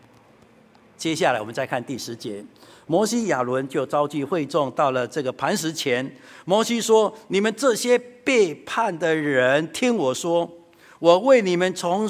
[0.96, 2.44] 接下来我们再看第十节，
[2.86, 6.08] 摩西亚伦就召集会众到了这个磐石前。
[6.44, 10.48] 摩西说：“你们这些背叛的人，听我说，
[11.00, 12.08] 我为你们从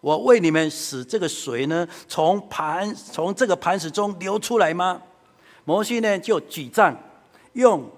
[0.00, 5.02] 我为你们使这个水呢，从盘从这个磐石中流出来吗？”
[5.64, 6.96] 摩西呢就举杖
[7.54, 7.90] 用。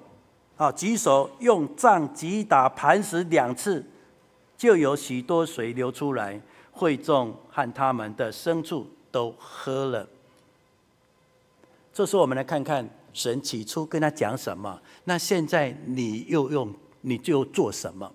[0.55, 0.71] 啊！
[0.71, 3.85] 举手用杖击打磐石两次，
[4.57, 10.07] 就有许多水流出来，会众和他们的牲畜都喝了。
[11.93, 18.13] 这时候，我们来看看神起初跟他讲什么，那现在你又用你就做什么？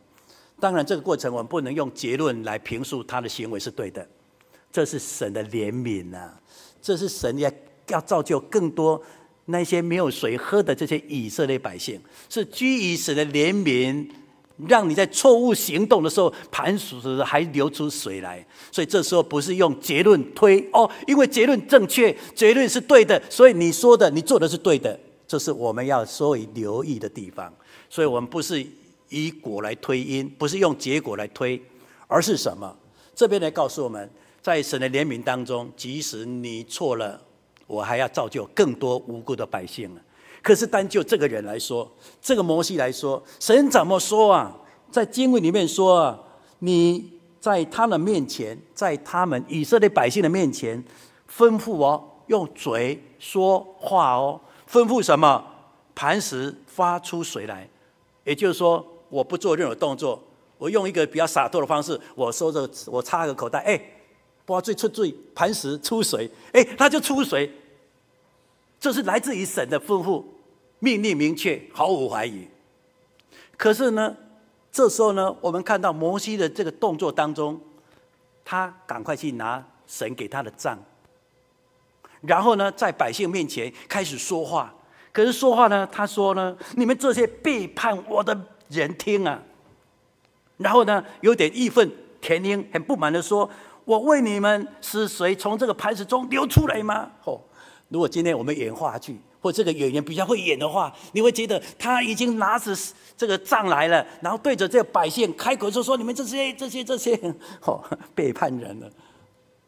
[0.60, 4.08] 当然，这个过程我们不能用结论来评述他的行为是对的，
[4.72, 6.32] 这是神的怜悯呐，
[6.82, 7.52] 这是神要
[7.90, 9.02] 要造就更多。
[9.50, 14.06] 那些没有水喝的这些以色列百姓，是基于神的怜悯，
[14.68, 18.46] 让你在错误行动的时候，磐石还流出水来。
[18.74, 25.00] 所以这时候不是用结论推哦，因为结论正确，结论是对的，所以你说的、你做的是对的。
[25.26, 27.54] 这是我们要所以留意的地方。
[27.90, 28.66] 所以我们不是
[29.10, 31.62] 以果来推因，不是用结果来推，
[32.08, 32.76] 而是什么？
[33.16, 34.10] 这边来告诉我们，
[34.42, 37.22] 在神的怜悯当中，即使你错了。
[37.66, 39.92] 我还要造就更多无辜的百姓。
[40.42, 41.92] 可是单就这个人来说，
[42.22, 44.56] 这个摩西来说，神怎么说啊？
[44.90, 46.20] 在经文里面说啊，
[46.60, 50.82] 你在他们面前，在他们以色列百姓的面前，
[51.30, 54.40] 吩咐我用嘴说话哦，
[54.70, 55.44] 吩咐什么？
[55.94, 57.68] 磐石发出水来，
[58.24, 60.22] 也就是说，我不做任何动作，
[60.58, 63.82] 我用一个比较洒脱的方式，我说着，我插个口袋，哎。
[64.48, 67.52] 挖最出最磐石出水，哎，它就出水。
[68.80, 70.24] 这是来自于神的吩咐，
[70.80, 72.48] 命令明确，毫无怀疑。
[73.58, 74.16] 可是呢，
[74.72, 77.60] 这时候呢，我们看到摩西的这个动作当中，
[78.46, 80.82] 他赶快去拿神给他的杖，
[82.22, 84.74] 然后呢，在百姓面前开始说话。
[85.12, 88.34] 可是说话呢，他说呢：“你们这些背叛我的
[88.70, 89.42] 人，听啊！”
[90.58, 93.50] 然后呢，有点义愤填膺，很不满的说
[93.86, 97.40] ：“我为你们是谁从这个盘子中流出来吗？”哦，
[97.90, 102.76] 如果今天我们演话剧，或这个演员比较会演的话，你会觉得他已经拿着
[103.16, 107.16] 这个杖来了，然后对着这个百姓开口说：“说你们这些、这些、这些，
[107.62, 107.84] 哦，
[108.16, 108.90] 背叛人了。”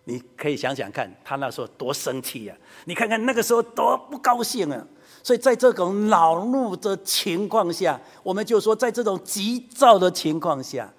[0.06, 2.56] 你可以想想看，他那时候多生气呀！
[2.86, 4.88] 你看看那个时候多不高兴啊！
[5.22, 10.92] 所以在这种恼怒的情况下，我们就说，在这种急躁的情况下，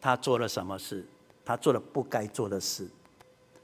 [0.00, 1.06] 他做了什么事？
[1.44, 2.86] 他做了不该做的事。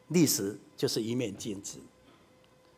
[0.09, 1.79] 历史就是一面镜子。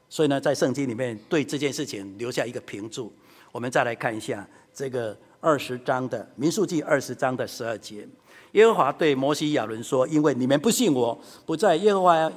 [0.09, 3.13] 所以呢，在圣经里面对这件事情留下一个评注。
[3.53, 8.09] 我们再来看一下这个二十章的民数记二十章的十二节，
[8.53, 12.33] 耶和华对摩西亚伦说：“因为你们不信我，不在耶和华。”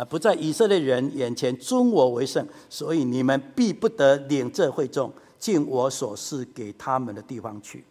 [0.00, 7.84] 啊，不在以色列人眼前尊我为圣，所以你们必不得领这会众进我所示给他们的地方去。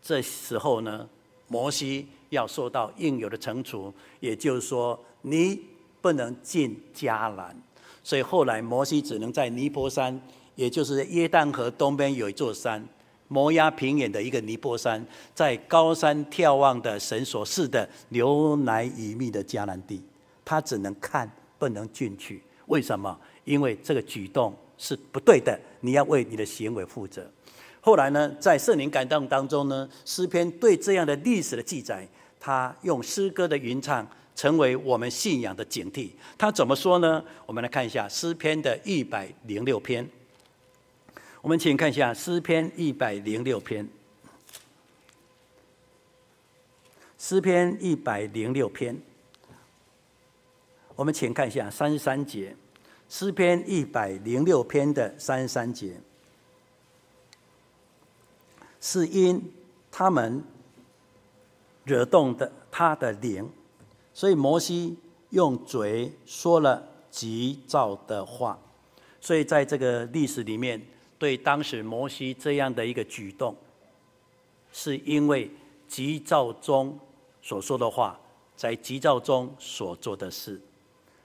[0.00, 1.08] 这时候呢，
[1.48, 5.60] 摩西要受到应有的惩处，也就是说，你
[6.00, 7.60] 不能进迦南。
[8.04, 10.20] 所以后来摩西只能在尼波山，
[10.54, 12.86] 也就是约旦河东边有一座山，
[13.26, 20.00] 摩押平原的一个尼波山，在高山眺望的神所赐的流奶与蜜的迦南地。
[20.52, 21.26] 他只能看，
[21.58, 22.42] 不能进去。
[22.66, 23.18] 为什么？
[23.44, 25.58] 因为这个举动是不对的。
[25.80, 27.26] 你要为你的行为负责。
[27.80, 32.06] 后来呢，在圣灵感动当中呢，诗篇对这样的历史的记载，
[32.38, 36.10] 他用诗歌的吟唱，成为我们信仰的警惕。
[36.36, 37.24] 他怎么说呢？
[37.46, 40.06] 我们来看一下诗篇的一百零六篇。
[41.40, 43.88] 我们请看一下诗篇一百零六篇。
[47.16, 49.00] 诗篇一百零六篇。
[50.94, 52.54] 我们请看一下三十三节，
[53.08, 56.00] 诗篇一百零六篇的三十三节，
[58.80, 59.52] 是因
[59.90, 60.44] 他们
[61.84, 63.50] 惹动的他的灵，
[64.12, 64.96] 所以摩西
[65.30, 68.58] 用嘴说了急躁的话。
[69.20, 70.80] 所以在这个历史里面，
[71.18, 73.56] 对当时摩西这样的一个举动，
[74.72, 75.50] 是因为
[75.88, 76.98] 急躁中
[77.40, 78.18] 所说的话，
[78.56, 80.60] 在急躁中所做的事。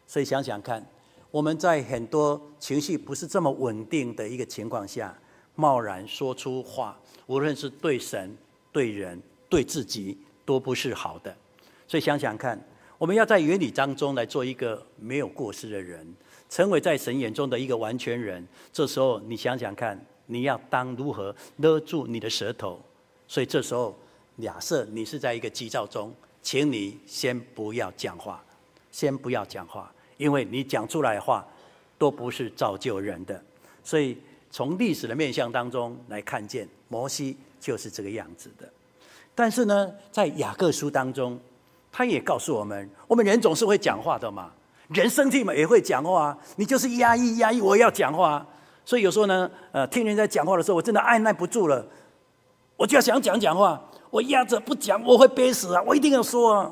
[0.08, 0.84] 所以想想看，
[1.30, 5.14] 我们在很多情绪不是这么稳定的一个情况下，
[5.56, 8.36] 贸然说出话，无论是对神、
[8.72, 11.36] 对人、对自己，都不是好的。
[11.88, 12.58] 所以想想看，
[12.98, 16.08] 我们要在原理当中来做一个没有过失的人，
[16.50, 18.48] 成为在神眼中的一个完全人。
[18.72, 22.80] 这时候你想想看，你要当如何勒住你的舌头？
[23.28, 23.94] 所以这时候，
[24.42, 28.42] 假设你是在一个急躁中，请你先不要讲话，
[28.90, 29.94] 先不要讲话。
[30.18, 31.46] 因为你讲出来的话，
[31.98, 33.42] 都不是造就人的，
[33.84, 34.18] 所以
[34.52, 38.68] 从历史的面相当中来看见，摩西就是这个样子的。
[39.34, 41.40] 但是呢，在雅各书当中，
[41.92, 44.52] 他也告诉我们，我们人总是会讲话的嘛，
[44.90, 48.46] 人生气嘛也会讲话，你就是压抑压抑，我要讲话。
[48.86, 51.86] 所以有时候呢，呃，听人家讲话的时候，我真的按捺不住了，
[52.76, 56.72] 我就要想讲讲话，我压着不讲，我会憋死啊，我一定要说啊。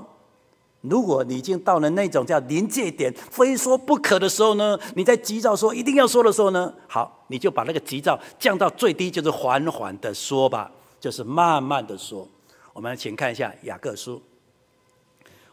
[0.90, 12.28] 如果你已经到了那种叫临界点、非说不可的时候呢，你在急躁说一定要说的时候呢，好，你就把那个急躁降到最低，就是缓缓的说吧，就是慢慢的说。
[12.74, 14.22] 我们请看一下雅各书，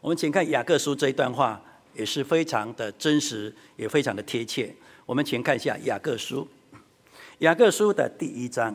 [0.01, 1.61] 我们请看雅各书这一段话
[1.95, 4.75] 也是非常的真实，也非常的贴切。
[5.07, 6.49] 我们请看一下雅各书，
[7.38, 8.75] 雅各书的第一章，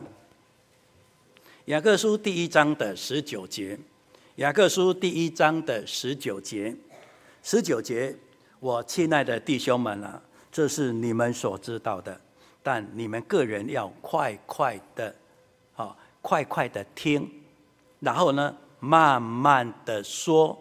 [1.66, 3.78] 雅各书第一章的十九节。
[4.38, 6.72] 雅各书第一章的十九节，
[7.42, 8.14] 十九节，
[8.60, 10.22] 我亲爱的弟兄们啊，
[10.52, 12.20] 这是你们所知道的，
[12.62, 15.12] 但你们个人要快快的，
[15.74, 17.28] 啊，快快的听，
[17.98, 20.56] 然后呢，慢慢的说，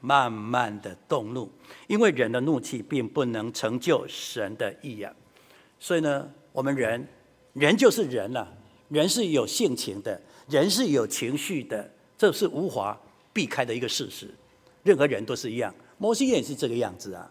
[0.00, 1.48] 慢慢的动怒，
[1.86, 5.14] 因为人的怒气并不能成就神的意啊。
[5.78, 7.06] 所以呢，我们人，
[7.52, 8.52] 人就是人了，
[8.88, 11.92] 人是有性情的，人是有情绪的。
[12.18, 12.98] 这是无法
[13.32, 14.28] 避开的一个事实，
[14.82, 15.72] 任何人都是一样。
[15.96, 17.30] 摩西也是这个样子啊。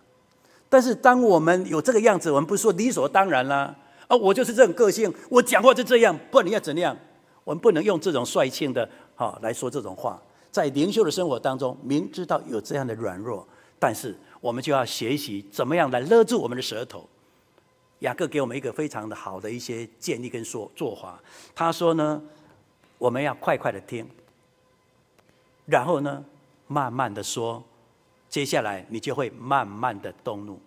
[0.69, 3.75] 但是当我们有这个样子，我们不是说理所当然啦。
[4.07, 6.97] 啊，我就是这种个性，我讲话就这样，不然你要怎样？
[7.43, 10.21] 我们不能用这种率性的哈来说这种话。
[10.49, 13.45] 在灵修的生活当中，明知道有这样的软弱，
[13.77, 17.07] 但是我们就要学习怎么样来勒住我们的舌头。
[17.99, 21.21] 雅各给我们一个非常的好的一些建议跟说做法。
[21.53, 22.21] 他说呢，
[22.97, 24.07] 我们要快快的听。
[25.67, 26.23] 然后呢，
[26.67, 27.63] 慢慢的说，
[28.27, 30.59] 接下来你就会慢慢的动怒，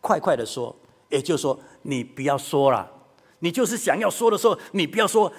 [0.00, 0.74] 快快的说，
[1.10, 2.90] 也就是说你不要说了，
[3.40, 5.30] 你就是想要说的时候，你不要说，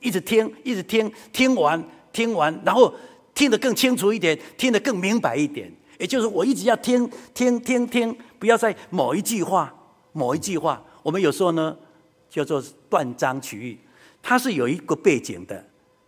[0.00, 1.82] 一直听，一直听，听完
[2.12, 2.94] 听完，然后
[3.34, 5.70] 听得更清楚一点，听得更明白一点。
[5.98, 9.74] 也就是我一直要听听听听，不要在某一句话
[10.12, 10.82] 某一句话。
[11.02, 11.76] 我们有时候呢
[12.28, 13.78] 叫做断章取义，
[14.22, 15.64] 它是有一个背景的，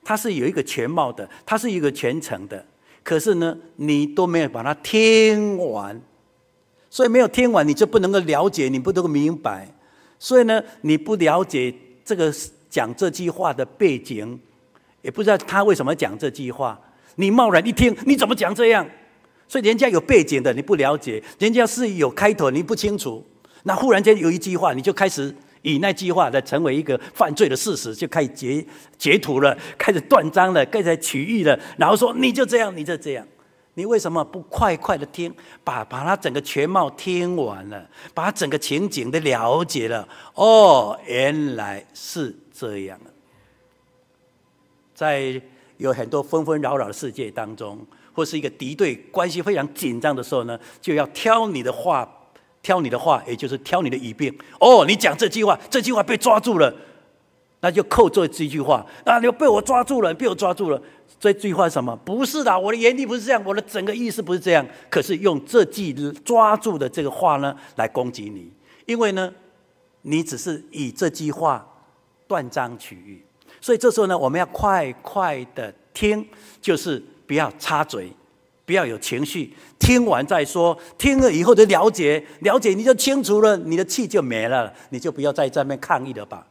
[0.08, 2.64] 它是有一个全貌的，它是一个全程的。
[3.02, 6.00] 可是呢，你都没有把它听完，
[6.88, 9.68] 所以没有听完，你就不能够了解，你不能够明白。
[10.18, 11.74] 所以呢，你不了解
[12.06, 12.32] 这个
[12.70, 14.40] 讲这句话的背景，
[15.02, 16.80] 也不知道他为什么讲这句话，
[17.16, 18.88] 你贸然一听，你怎么讲这样？
[19.46, 23.22] 所以人家有背景的你不了解，人家是有开头你不清楚，
[23.64, 33.26] 那忽然间有一句话你就开始以那句话来成为一个犯罪的事实，就开始截截图了，开始断章了，开始取义了，然后说你就这样，你就这样，
[33.74, 35.32] 你为什么不快快的听，
[35.62, 40.08] 把把它整个全貌听完了，把整个情景都了解了？
[40.34, 42.98] 哦，原来是这样，
[44.94, 45.40] 在
[45.76, 47.78] 有很多纷纷扰扰的世界当中。
[48.14, 52.17] 或是一个敌对关系非常紧张的时候呢，就要挑你的话，
[52.62, 54.36] 挑你的话，也就是挑你的语病。
[54.60, 56.74] 哦，你讲这句话，这句话被抓住了，
[57.60, 58.84] 那就扣这这句话。
[59.04, 60.80] 啊，你被我抓住了，被我抓住了。
[61.20, 61.96] 这句话是什么？
[62.04, 64.66] 不是的，我的原意不是这样，我的整个意思不是这样。
[64.88, 65.92] 可是用这句
[66.24, 68.50] 抓住的这个话呢，来攻击你，
[68.86, 69.32] 因为呢，
[70.02, 71.66] 你只是以这句话
[72.26, 73.22] 断章取义。
[73.60, 76.26] 所以这时候呢，我们要快快的听，
[76.60, 77.02] 就是。
[77.28, 78.10] 不要插嘴，
[78.68, 80.78] 不要有情绪，听完再说。
[80.98, 86.46] 听了以后就了解，了解你就清楚了，你的气就没了，你就不要再在这边抗议了吧。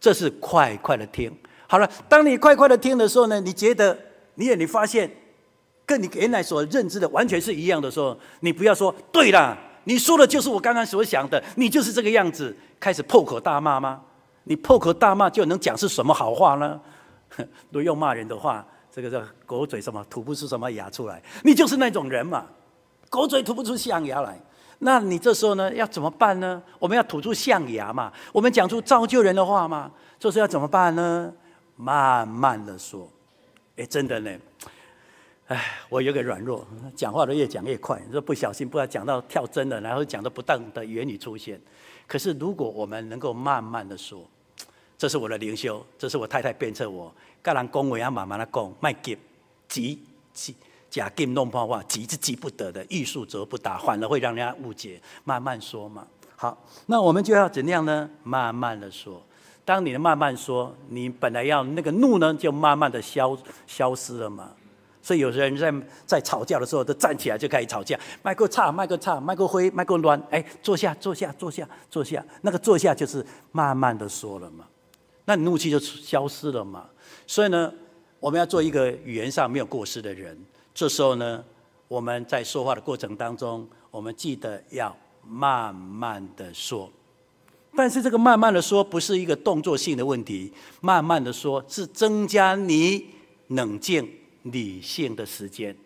[0.00, 1.30] 这是快快的听。
[1.66, 3.94] 好了，当你快快的听的时候呢，你觉得
[4.36, 5.10] 你也你发现
[5.84, 9.54] 跟你原来所认知的完全是一样的时候，你不要说对了，
[9.84, 14.00] 你说的就是我刚刚所想的，你就是这个样子，开始破口大骂吗？
[14.44, 16.80] 你破口大骂就能讲是什么好话呢？
[17.70, 18.66] 都用骂人的话。
[18.92, 22.46] 这个叫狗嘴什么吐不出什么牙出来，你就是那种人嘛，
[23.08, 24.38] 狗嘴吐不出象牙来。
[24.80, 26.62] 那你这时候呢要怎么办呢？
[26.78, 31.32] 我们要吐出象牙嘛，我们讲出造就人的话嘛，这时候要怎么办呢？
[31.76, 33.08] 慢慢的说，
[33.76, 34.30] 哎，真的呢，
[35.46, 36.66] 哎，我有个软弱，
[36.96, 41.60] 讲话都越讲越快，说不小心不要讲到跳针了，然后讲到不当的言语出现。
[42.06, 44.26] 可是如果我们能够慢慢的说，
[44.98, 47.12] 这是我的灵修，这是我太太鞭策我。
[47.42, 49.16] 跟人讲话要慢慢的讲，卖急
[49.68, 50.54] 急急，
[50.90, 55.00] 假急弄破话，急是急不得的，欲速则不达，反而会让人家误解。
[55.24, 58.08] 慢慢说嘛，好，那我们就要怎样呢？
[58.22, 59.22] 慢慢的说。
[59.64, 63.36] 当你的慢慢说，你本来要那个怒呢，就慢慢的消
[63.66, 64.50] 消失了嘛。
[65.02, 65.72] 所以有些人在
[66.04, 72.22] 在吵架的时候，都站起来就开始吵架，麦克吵，麦克吵，麦克灰，麦克乱，哎，坐下，坐下，坐下，坐下。
[72.42, 74.64] 那个坐下就是慢慢的说了嘛，
[75.24, 76.88] 那你怒气就消失了嘛。
[77.26, 77.72] 所以呢，
[78.18, 80.36] 我们要做一个语言上没有过失的人。
[80.74, 81.44] 这时候呢，
[81.88, 84.96] 我们在说话的过程当中，我们记得要
[85.26, 86.90] 慢慢的说。
[87.76, 93.06] 但是这个慢慢的说不是一个动作性的问题，慢慢的说是增加你
[93.48, 94.08] 冷静
[94.42, 95.76] 理性的时间。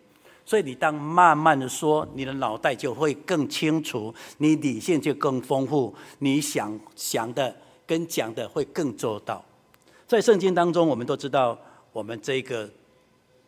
[0.47, 7.55] 所以你当慢慢的说，你的脑袋就会更清楚，你理性就更丰富，你想想的
[7.85, 9.43] 跟讲的会更周到。
[10.07, 11.57] 在圣经当中，我们都知道，
[11.91, 12.69] 我们这个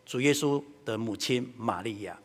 [0.05, 2.17] 主耶稣的母亲玛利亚，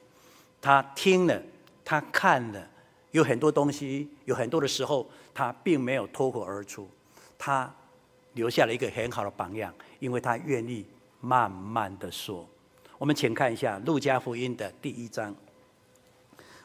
[0.60, 1.42] 她听了，
[1.84, 2.66] 她看了，
[3.10, 6.88] 有很多东西，有很多的时候，她并没有脱口而出，
[7.36, 7.72] 她
[8.34, 10.86] 留下了一个很好的榜样，因为她愿意
[11.20, 12.48] 慢慢的说。
[12.96, 15.34] 我们请看一下《路加福音》的第一章。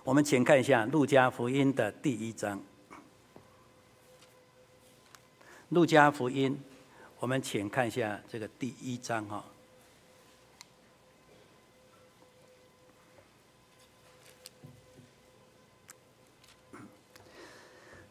[0.03, 2.57] 我们请看一下《路加福音》的第一章，
[5.69, 6.51] 《路加福音》。
[7.19, 9.43] 我们请看一下这个第一章哈，《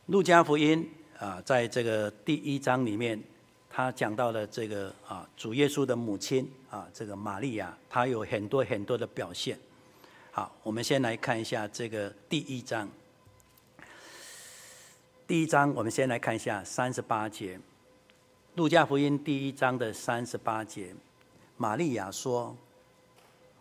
[0.07, 0.91] 路加福音》
[1.25, 3.23] 啊，在这个第一章里面，
[3.71, 9.59] 他讲到了这个啊，主耶稣的母亲啊，这个玛利亚，她有很多很多的表现。
[10.33, 12.89] 好，我们先来看一下这个第一章。
[15.29, 17.59] 第一章，我们先来看一下三十八节。
[18.55, 20.95] 路加福音第一章的三十八节，
[21.57, 22.57] 玛利亚说：“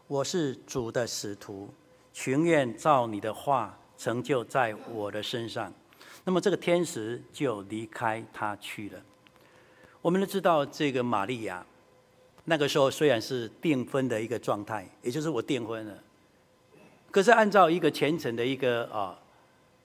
[0.05, 1.67] 我是主的使徒，
[2.13, 5.73] 情愿照你的话成就在我的身上。”
[6.23, 9.01] 那么这个天使就离开他去了。
[10.03, 11.65] 我们都知道，这个玛利亚
[12.43, 15.97] 那个时候虽然是订婚的一个状态，也就是我订婚了，
[17.09, 19.17] 可是按照一个虔诚的一个啊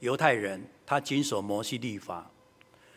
[0.00, 2.28] 犹太人，他谨守摩西律法，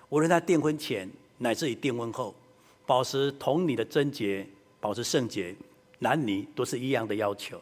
[0.10, 2.34] 无论他订婚前乃至于订婚后，
[2.88, 4.48] 保持童女的贞洁，
[4.80, 5.56] 保持圣洁，
[6.00, 7.62] 男女都是一样的要求。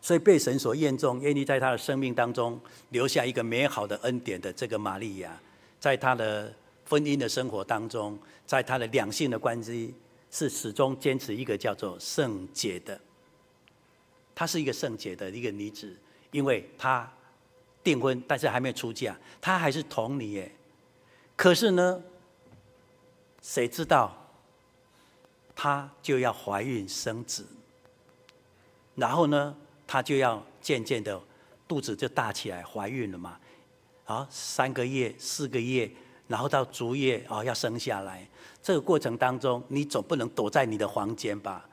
[0.00, 5.36] 所以被神所验中，愿意在他的生命当中留下一个美好的恩典的这个玛利亚，
[5.80, 6.54] 在他的
[6.88, 9.92] 婚姻的生活当中，在他的两性的关系，
[10.30, 13.00] 是始终坚持一个叫做圣洁的。
[14.36, 15.96] 她是一个圣洁的一个女子，
[16.30, 17.12] 因为她
[17.82, 20.52] 订婚，但是还没有出嫁，她还是童女耶。
[21.36, 22.02] 可是呢，
[23.42, 24.16] 谁知道
[25.54, 27.46] 她就要怀孕生子，
[28.94, 29.56] 然后呢？
[29.86, 31.20] 她就要渐渐的
[31.66, 33.40] 肚子就大起来，怀孕了嘛，
[34.04, 35.90] 啊，三个月、四个月，
[36.28, 38.24] 然后到足月啊要生下来。
[38.62, 41.68] 这个过程当中，你总不能躲在你的房间吧？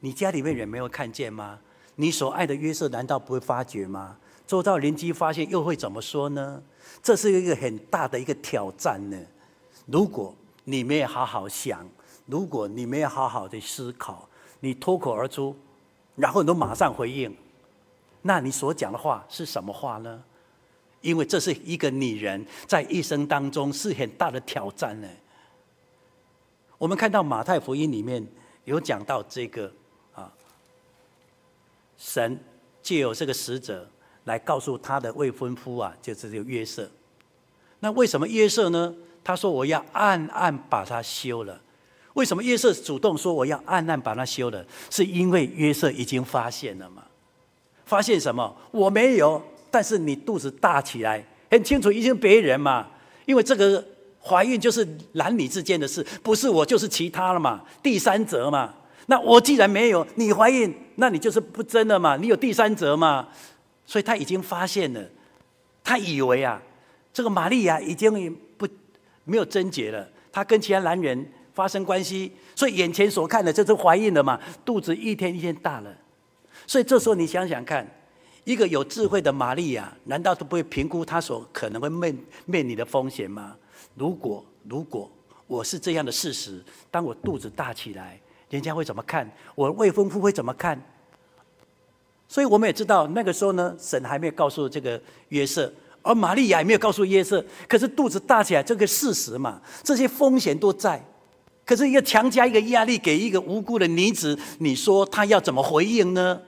[0.00, 1.58] 你家里面人没有看见吗？
[1.94, 4.18] 你所爱的约瑟难道不会发觉吗？
[4.46, 6.62] 周遭邻居发现又会怎么说呢？
[7.02, 9.18] 这是一个很大的一个挑战呢。
[9.86, 10.34] 如果
[10.64, 11.86] 你没有好好想，
[12.26, 14.28] 如果你没有好好的思考，
[14.60, 15.56] 你脱口而出，
[16.16, 17.34] 然后你都马上回应。
[18.22, 20.22] 那你所讲的话是什么话呢？
[21.00, 25.08] 因为这是一个女人在一生当中是很大的挑战呢。
[26.78, 28.26] 我们看到马太福音里面
[28.64, 29.70] 有讲到这个
[30.14, 30.32] 啊，
[31.98, 32.38] 神
[32.82, 33.86] 借由这个使者
[34.24, 36.88] 来告诉他的未婚夫啊，就是这个约瑟。
[37.80, 38.94] 那为什么约瑟呢？
[39.22, 41.60] 他说我要暗暗把他休了。
[42.14, 44.64] 为什么约瑟主动说我要暗暗把他休了？
[44.90, 47.02] 是因为约瑟已经发现了嘛。
[47.84, 48.54] 发现什么？
[48.70, 52.86] 我没有，但是你肚子大起来，很清楚，已经别人嘛。
[53.26, 53.84] 因为这个
[54.22, 58.74] 怀孕就是男女之间的事，不是我就是其他了嘛，第三者嘛。
[59.06, 63.28] 那我既然没有，你怀孕，那你就是不真的嘛，你有第三者嘛。
[63.86, 65.02] 所以他已经发现了，
[65.82, 66.60] 他以为啊，
[67.12, 68.66] 这个玛利亚已经不
[69.24, 75.94] 没有贞洁了，他跟其他男人发生关系，所以眼前所看的就是怀孕了嘛，肚子一天一天大了。
[76.66, 77.86] 所以这时候你想想看，
[78.44, 82.16] 一个有智慧的玛利亚，难道都不会评估她所可能会面
[82.46, 83.56] 面临的风险吗？
[83.94, 85.10] 如果如果
[85.46, 88.18] 我是这样的事实，当我肚子大起来，
[88.48, 89.30] 人家会怎么看？
[89.54, 90.80] 我未婚夫会怎么看？
[92.26, 95.72] 所以我们也知道，那个时候呢，神还没有告诉这个约瑟，
[96.02, 97.44] 而玛利亚也没有告诉约瑟。
[97.68, 101.04] 可是肚子大起来这个事实嘛，这些风险都在。
[101.64, 106.40] 可是要强加一个压力给一个无辜的女子，你说她要怎么回应呢？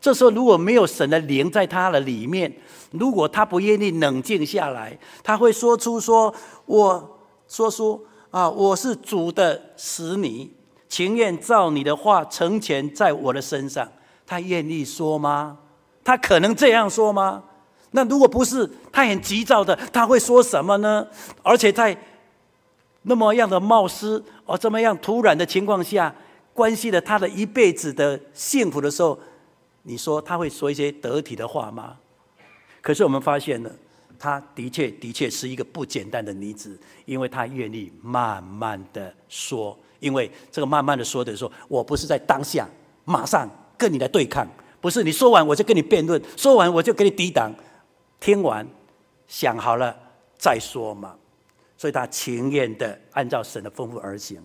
[0.00, 2.52] 这时候如果没有神的灵在她的里面，
[2.90, 6.34] 如果她不愿意冷静下来，她会说出说
[6.66, 10.50] ：“我说出啊，我是主的使女，
[10.88, 13.88] 情愿照你的话成全在我的身上。”
[14.32, 15.58] 他愿意说吗？
[16.02, 17.42] 他可能这样说吗？
[17.90, 21.06] 那如果不是，他很急躁的，他会说什么呢？
[21.42, 21.94] 而且在
[23.02, 26.14] 那么样的冒失而这么样突然的情况下，
[26.54, 29.18] 关系了他的一辈子的幸福的时候。
[29.82, 31.96] 你说他会说一些得体的话吗？
[32.80, 33.70] 可是我们发现了，
[34.18, 39.78] 他的确的确是一个不简单的女子，因为她愿意慢慢的说。
[40.00, 42.66] 因为这个慢慢的说的时候，我不是在当下
[43.04, 43.46] 马上
[43.82, 44.48] 跟你来对抗，
[44.80, 47.52] 不是你说完我就跟你辩论，说完我就给你抵挡，
[48.20, 48.64] 听完
[49.26, 49.96] 想好了
[50.38, 51.16] 再说嘛。
[51.76, 54.40] 所以他情愿的按照神的吩咐而行。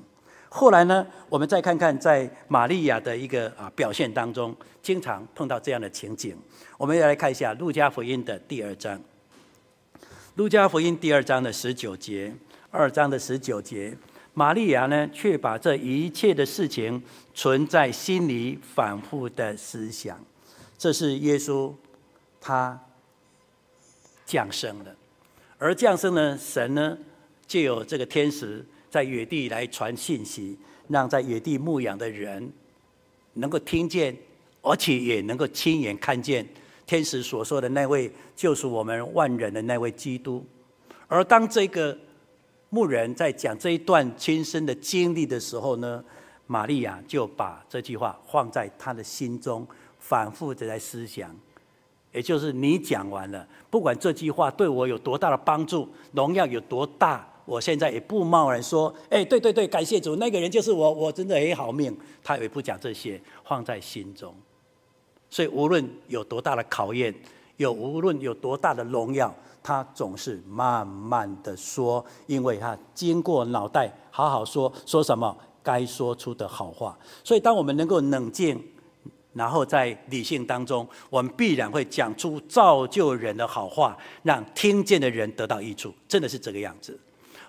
[0.50, 6.36] 后来呢，我们再看看在玛利亚的一个啊表现当中，经常碰到这样的情景。
[6.80, 8.98] 我们要来看一下《路加福音》的第二章，
[10.34, 12.34] 《路加福音》第二章的十九节，
[12.72, 13.96] 二章的十九节，
[14.38, 17.02] 玛利亚呢却把这一切的事情
[17.34, 20.24] 存在心里，反复的思想。
[20.78, 21.74] 这是耶稣
[22.40, 22.80] 他
[24.28, 24.96] 降生的，
[25.58, 26.96] 而降生呢，神呢
[27.48, 28.64] 就有这个天使。
[28.90, 30.58] 在野地来传信息，
[30.88, 32.54] 让在野地牧养的人
[33.34, 34.16] 能够听见，
[34.62, 36.48] 而且也能够亲眼看见
[36.86, 40.46] 天使所说的那位救赎我们万人的那位基督。
[41.08, 41.98] 而当这个
[42.70, 46.04] 牧人在讲这一段亲身的经历的时候呢，
[46.48, 49.66] 玛利亚就把这句话放在他的心中，
[50.00, 51.36] 反复的在思想。
[52.14, 57.28] 也就是你讲完了，不管这句话对我有多大的帮助，荣耀有多大。
[57.46, 61.96] 我现在也不贸然说，哎，对对对，感谢主，那个人就是我，我真的很好命。
[62.22, 64.36] 他也不讲这些，放在心中。
[65.30, 67.14] 所以无论有多大的考验，
[67.56, 69.34] 有无论有多大的荣耀，
[69.68, 76.98] 他总是慢慢的说，因为他经过脑袋好好说，说什么该说出的好话。
[77.22, 78.58] 所以当我们能够冷静、
[79.34, 86.98] 然后在理性当中，我们必然会讲出造就人的好话，让听见的人得到益处，真的是这个样子。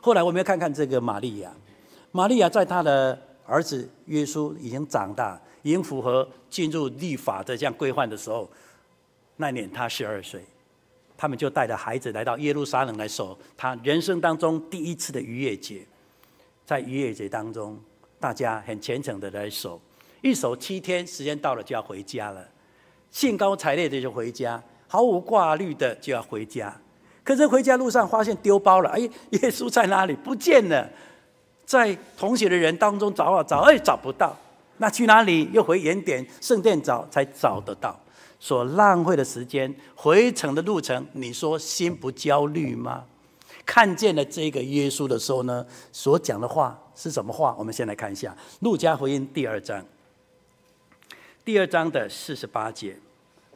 [0.00, 1.52] 后来我们要看看这个玛利亚，
[2.10, 3.16] 玛利亚在她的
[3.46, 8.50] 儿子耶稣已经长大，已经符合进入立法的这样规范的时候，
[9.36, 10.44] 那年他十二岁，
[11.18, 15.84] 他们就带着孩子来到耶路撒冷来守他人生当中第一次的逾越节，
[16.64, 17.76] 在逾越节当中，
[18.20, 19.80] 大家很虔诚的来守。
[20.22, 22.46] 一守七天，时间到了就要回家了，
[23.10, 26.72] 兴高采烈的就回家，毫无挂虑的就要回家。
[27.24, 30.14] 可是回家路上发现丢包了，哎，耶稣在哪里？
[30.14, 30.88] 不见了，
[31.66, 34.36] 在同行的人当中找啊找，哎，找不到。
[34.78, 35.50] 那去哪里？
[35.52, 37.98] 又回原点圣殿找，才找得到。
[38.40, 43.04] 所浪费的时间，回程的路程，你说心不焦虑吗？
[43.66, 47.54] 看见了这个耶稣的时候呢，所讲的话是什么话？
[47.58, 48.30] 我们先来看一下
[48.60, 49.84] 《路加福音》第二章。
[51.44, 52.92] 第二章的四十八节，《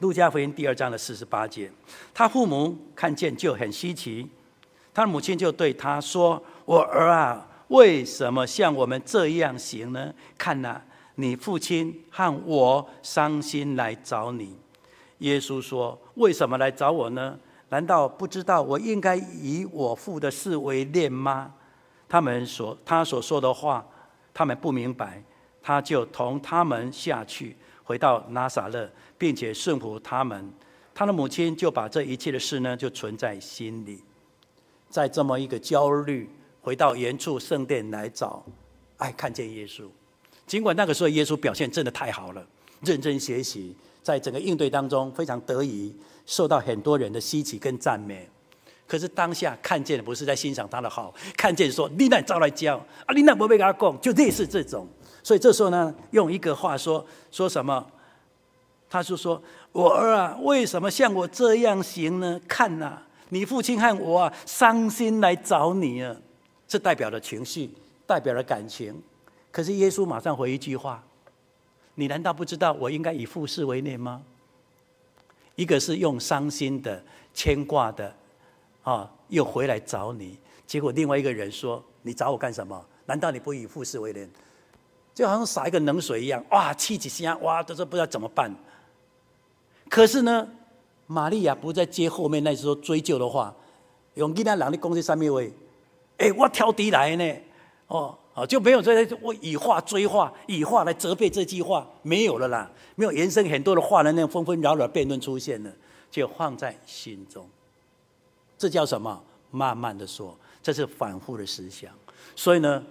[0.01, 1.71] 路加福音》第二章的四十八节，
[2.13, 4.29] 他父母看见就很稀奇，
[4.93, 10.13] 他母亲就对他说：“我儿啊，为什么像我们这样行呢？
[10.37, 10.83] 看哪，
[11.15, 14.57] 你父亲和我伤心来找你。”
[15.23, 17.39] 耶稣说：“为什么来找我呢？
[17.71, 21.53] 难道不知道我应该以我父的事为念吗？”
[22.09, 23.85] 他们所他所说的话，
[24.35, 25.23] 他们不明白，
[25.63, 27.57] 他就同他们下去。
[27.85, 30.53] 回到拿撒勒，并且顺服他们，
[30.95, 34.03] 他的母亲就把这一切的事呢，就存在心里。
[34.89, 36.29] 在这么一个焦虑，
[36.61, 38.45] 回到原处圣殿来找，
[38.99, 39.85] 哎，看见耶稣。
[40.47, 42.47] 尽管那个时候耶稣表现真的太好了，
[42.83, 45.95] 认真学习，在整个应对当中非常得宜，
[46.27, 48.29] 受到很多人的稀奇跟赞美。
[48.87, 52.77] 可是当下看见的不是在欣赏他的好，看见说你那招来教
[53.07, 54.87] 啊，你那不被他讲，就类似这种。
[55.23, 57.87] 所以这时候呢，用一个话说说什么？
[58.91, 59.43] 他就说
[59.73, 62.39] ：“我儿啊，为什么像我这样行呢？
[62.47, 63.01] 看呐、
[63.31, 66.15] 你父亲和我啊，伤心来找你啊。”
[66.69, 67.71] 这代表了情绪，
[68.07, 68.95] 代表了感情。
[69.51, 71.03] 可是耶稣马上回一句话
[71.95, 74.23] ：“你难道不知道我应该以父事为念吗？”
[75.55, 77.03] 一个是用伤心的、
[77.35, 78.15] 牵挂的，
[78.83, 80.39] 啊，又回来找你。
[80.67, 82.83] 结果另外一个人说：“你找我干什么？
[83.05, 84.29] 难道你不以父事为念？”
[85.15, 88.51] 就好像洒一个冷水一样，哇，气几声，哇，都说不知道怎么办。
[89.91, 90.49] 可是呢，
[91.07, 93.55] 玛利亚不再接后面那时候追究的话，
[94.15, 95.53] 用其他人的攻击上面位，
[96.17, 97.35] 哎，我挑敌来呢，
[97.89, 105.71] 哦，哦，就没有在我以话追话，以话来责备这句话，没有了啦，没有延伸很多的话呢那纷纷扰扰辩论出现了，
[106.11, 107.47] 就放在心中。
[108.57, 109.23] 这叫什么？
[109.51, 111.91] 慢慢的说，这是反复的思想。
[112.35, 112.83] 所以呢，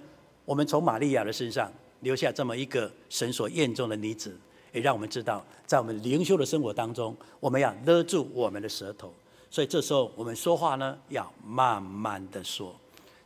[0.46, 1.72] 我们从玛利亚的身上。
[2.02, 4.36] 留下这么一个神所验中的女子，
[4.72, 9.14] 也让我们知道，在我们灵修的生活当中，我们要勒住我们的舌头。
[9.52, 12.76] 所以这时候我们说话呢，要慢慢的说。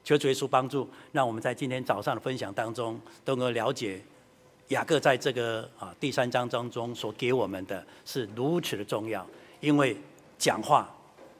[0.05, 3.99] 求主耶稣帮助，让我们在今天早上的分享当中，都能够了解
[4.69, 9.27] 雅各在这个啊第三章当中所给我们的是如此的重要。
[9.59, 9.97] 因为
[10.37, 10.89] 讲话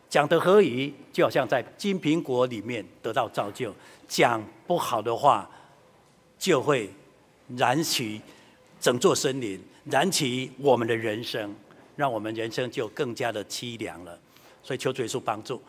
[0.09, 3.69] 讲得合宜，就好像在金苹果里面得到造就；
[4.05, 5.49] 讲不好的话，
[6.37, 6.89] 就会。
[7.55, 8.19] 燃起
[8.81, 11.55] 整座森林，燃起我们的人生，
[11.95, 14.17] 让我们人生就更加的凄凉了。
[14.63, 15.61] 所以求主耶稣帮助，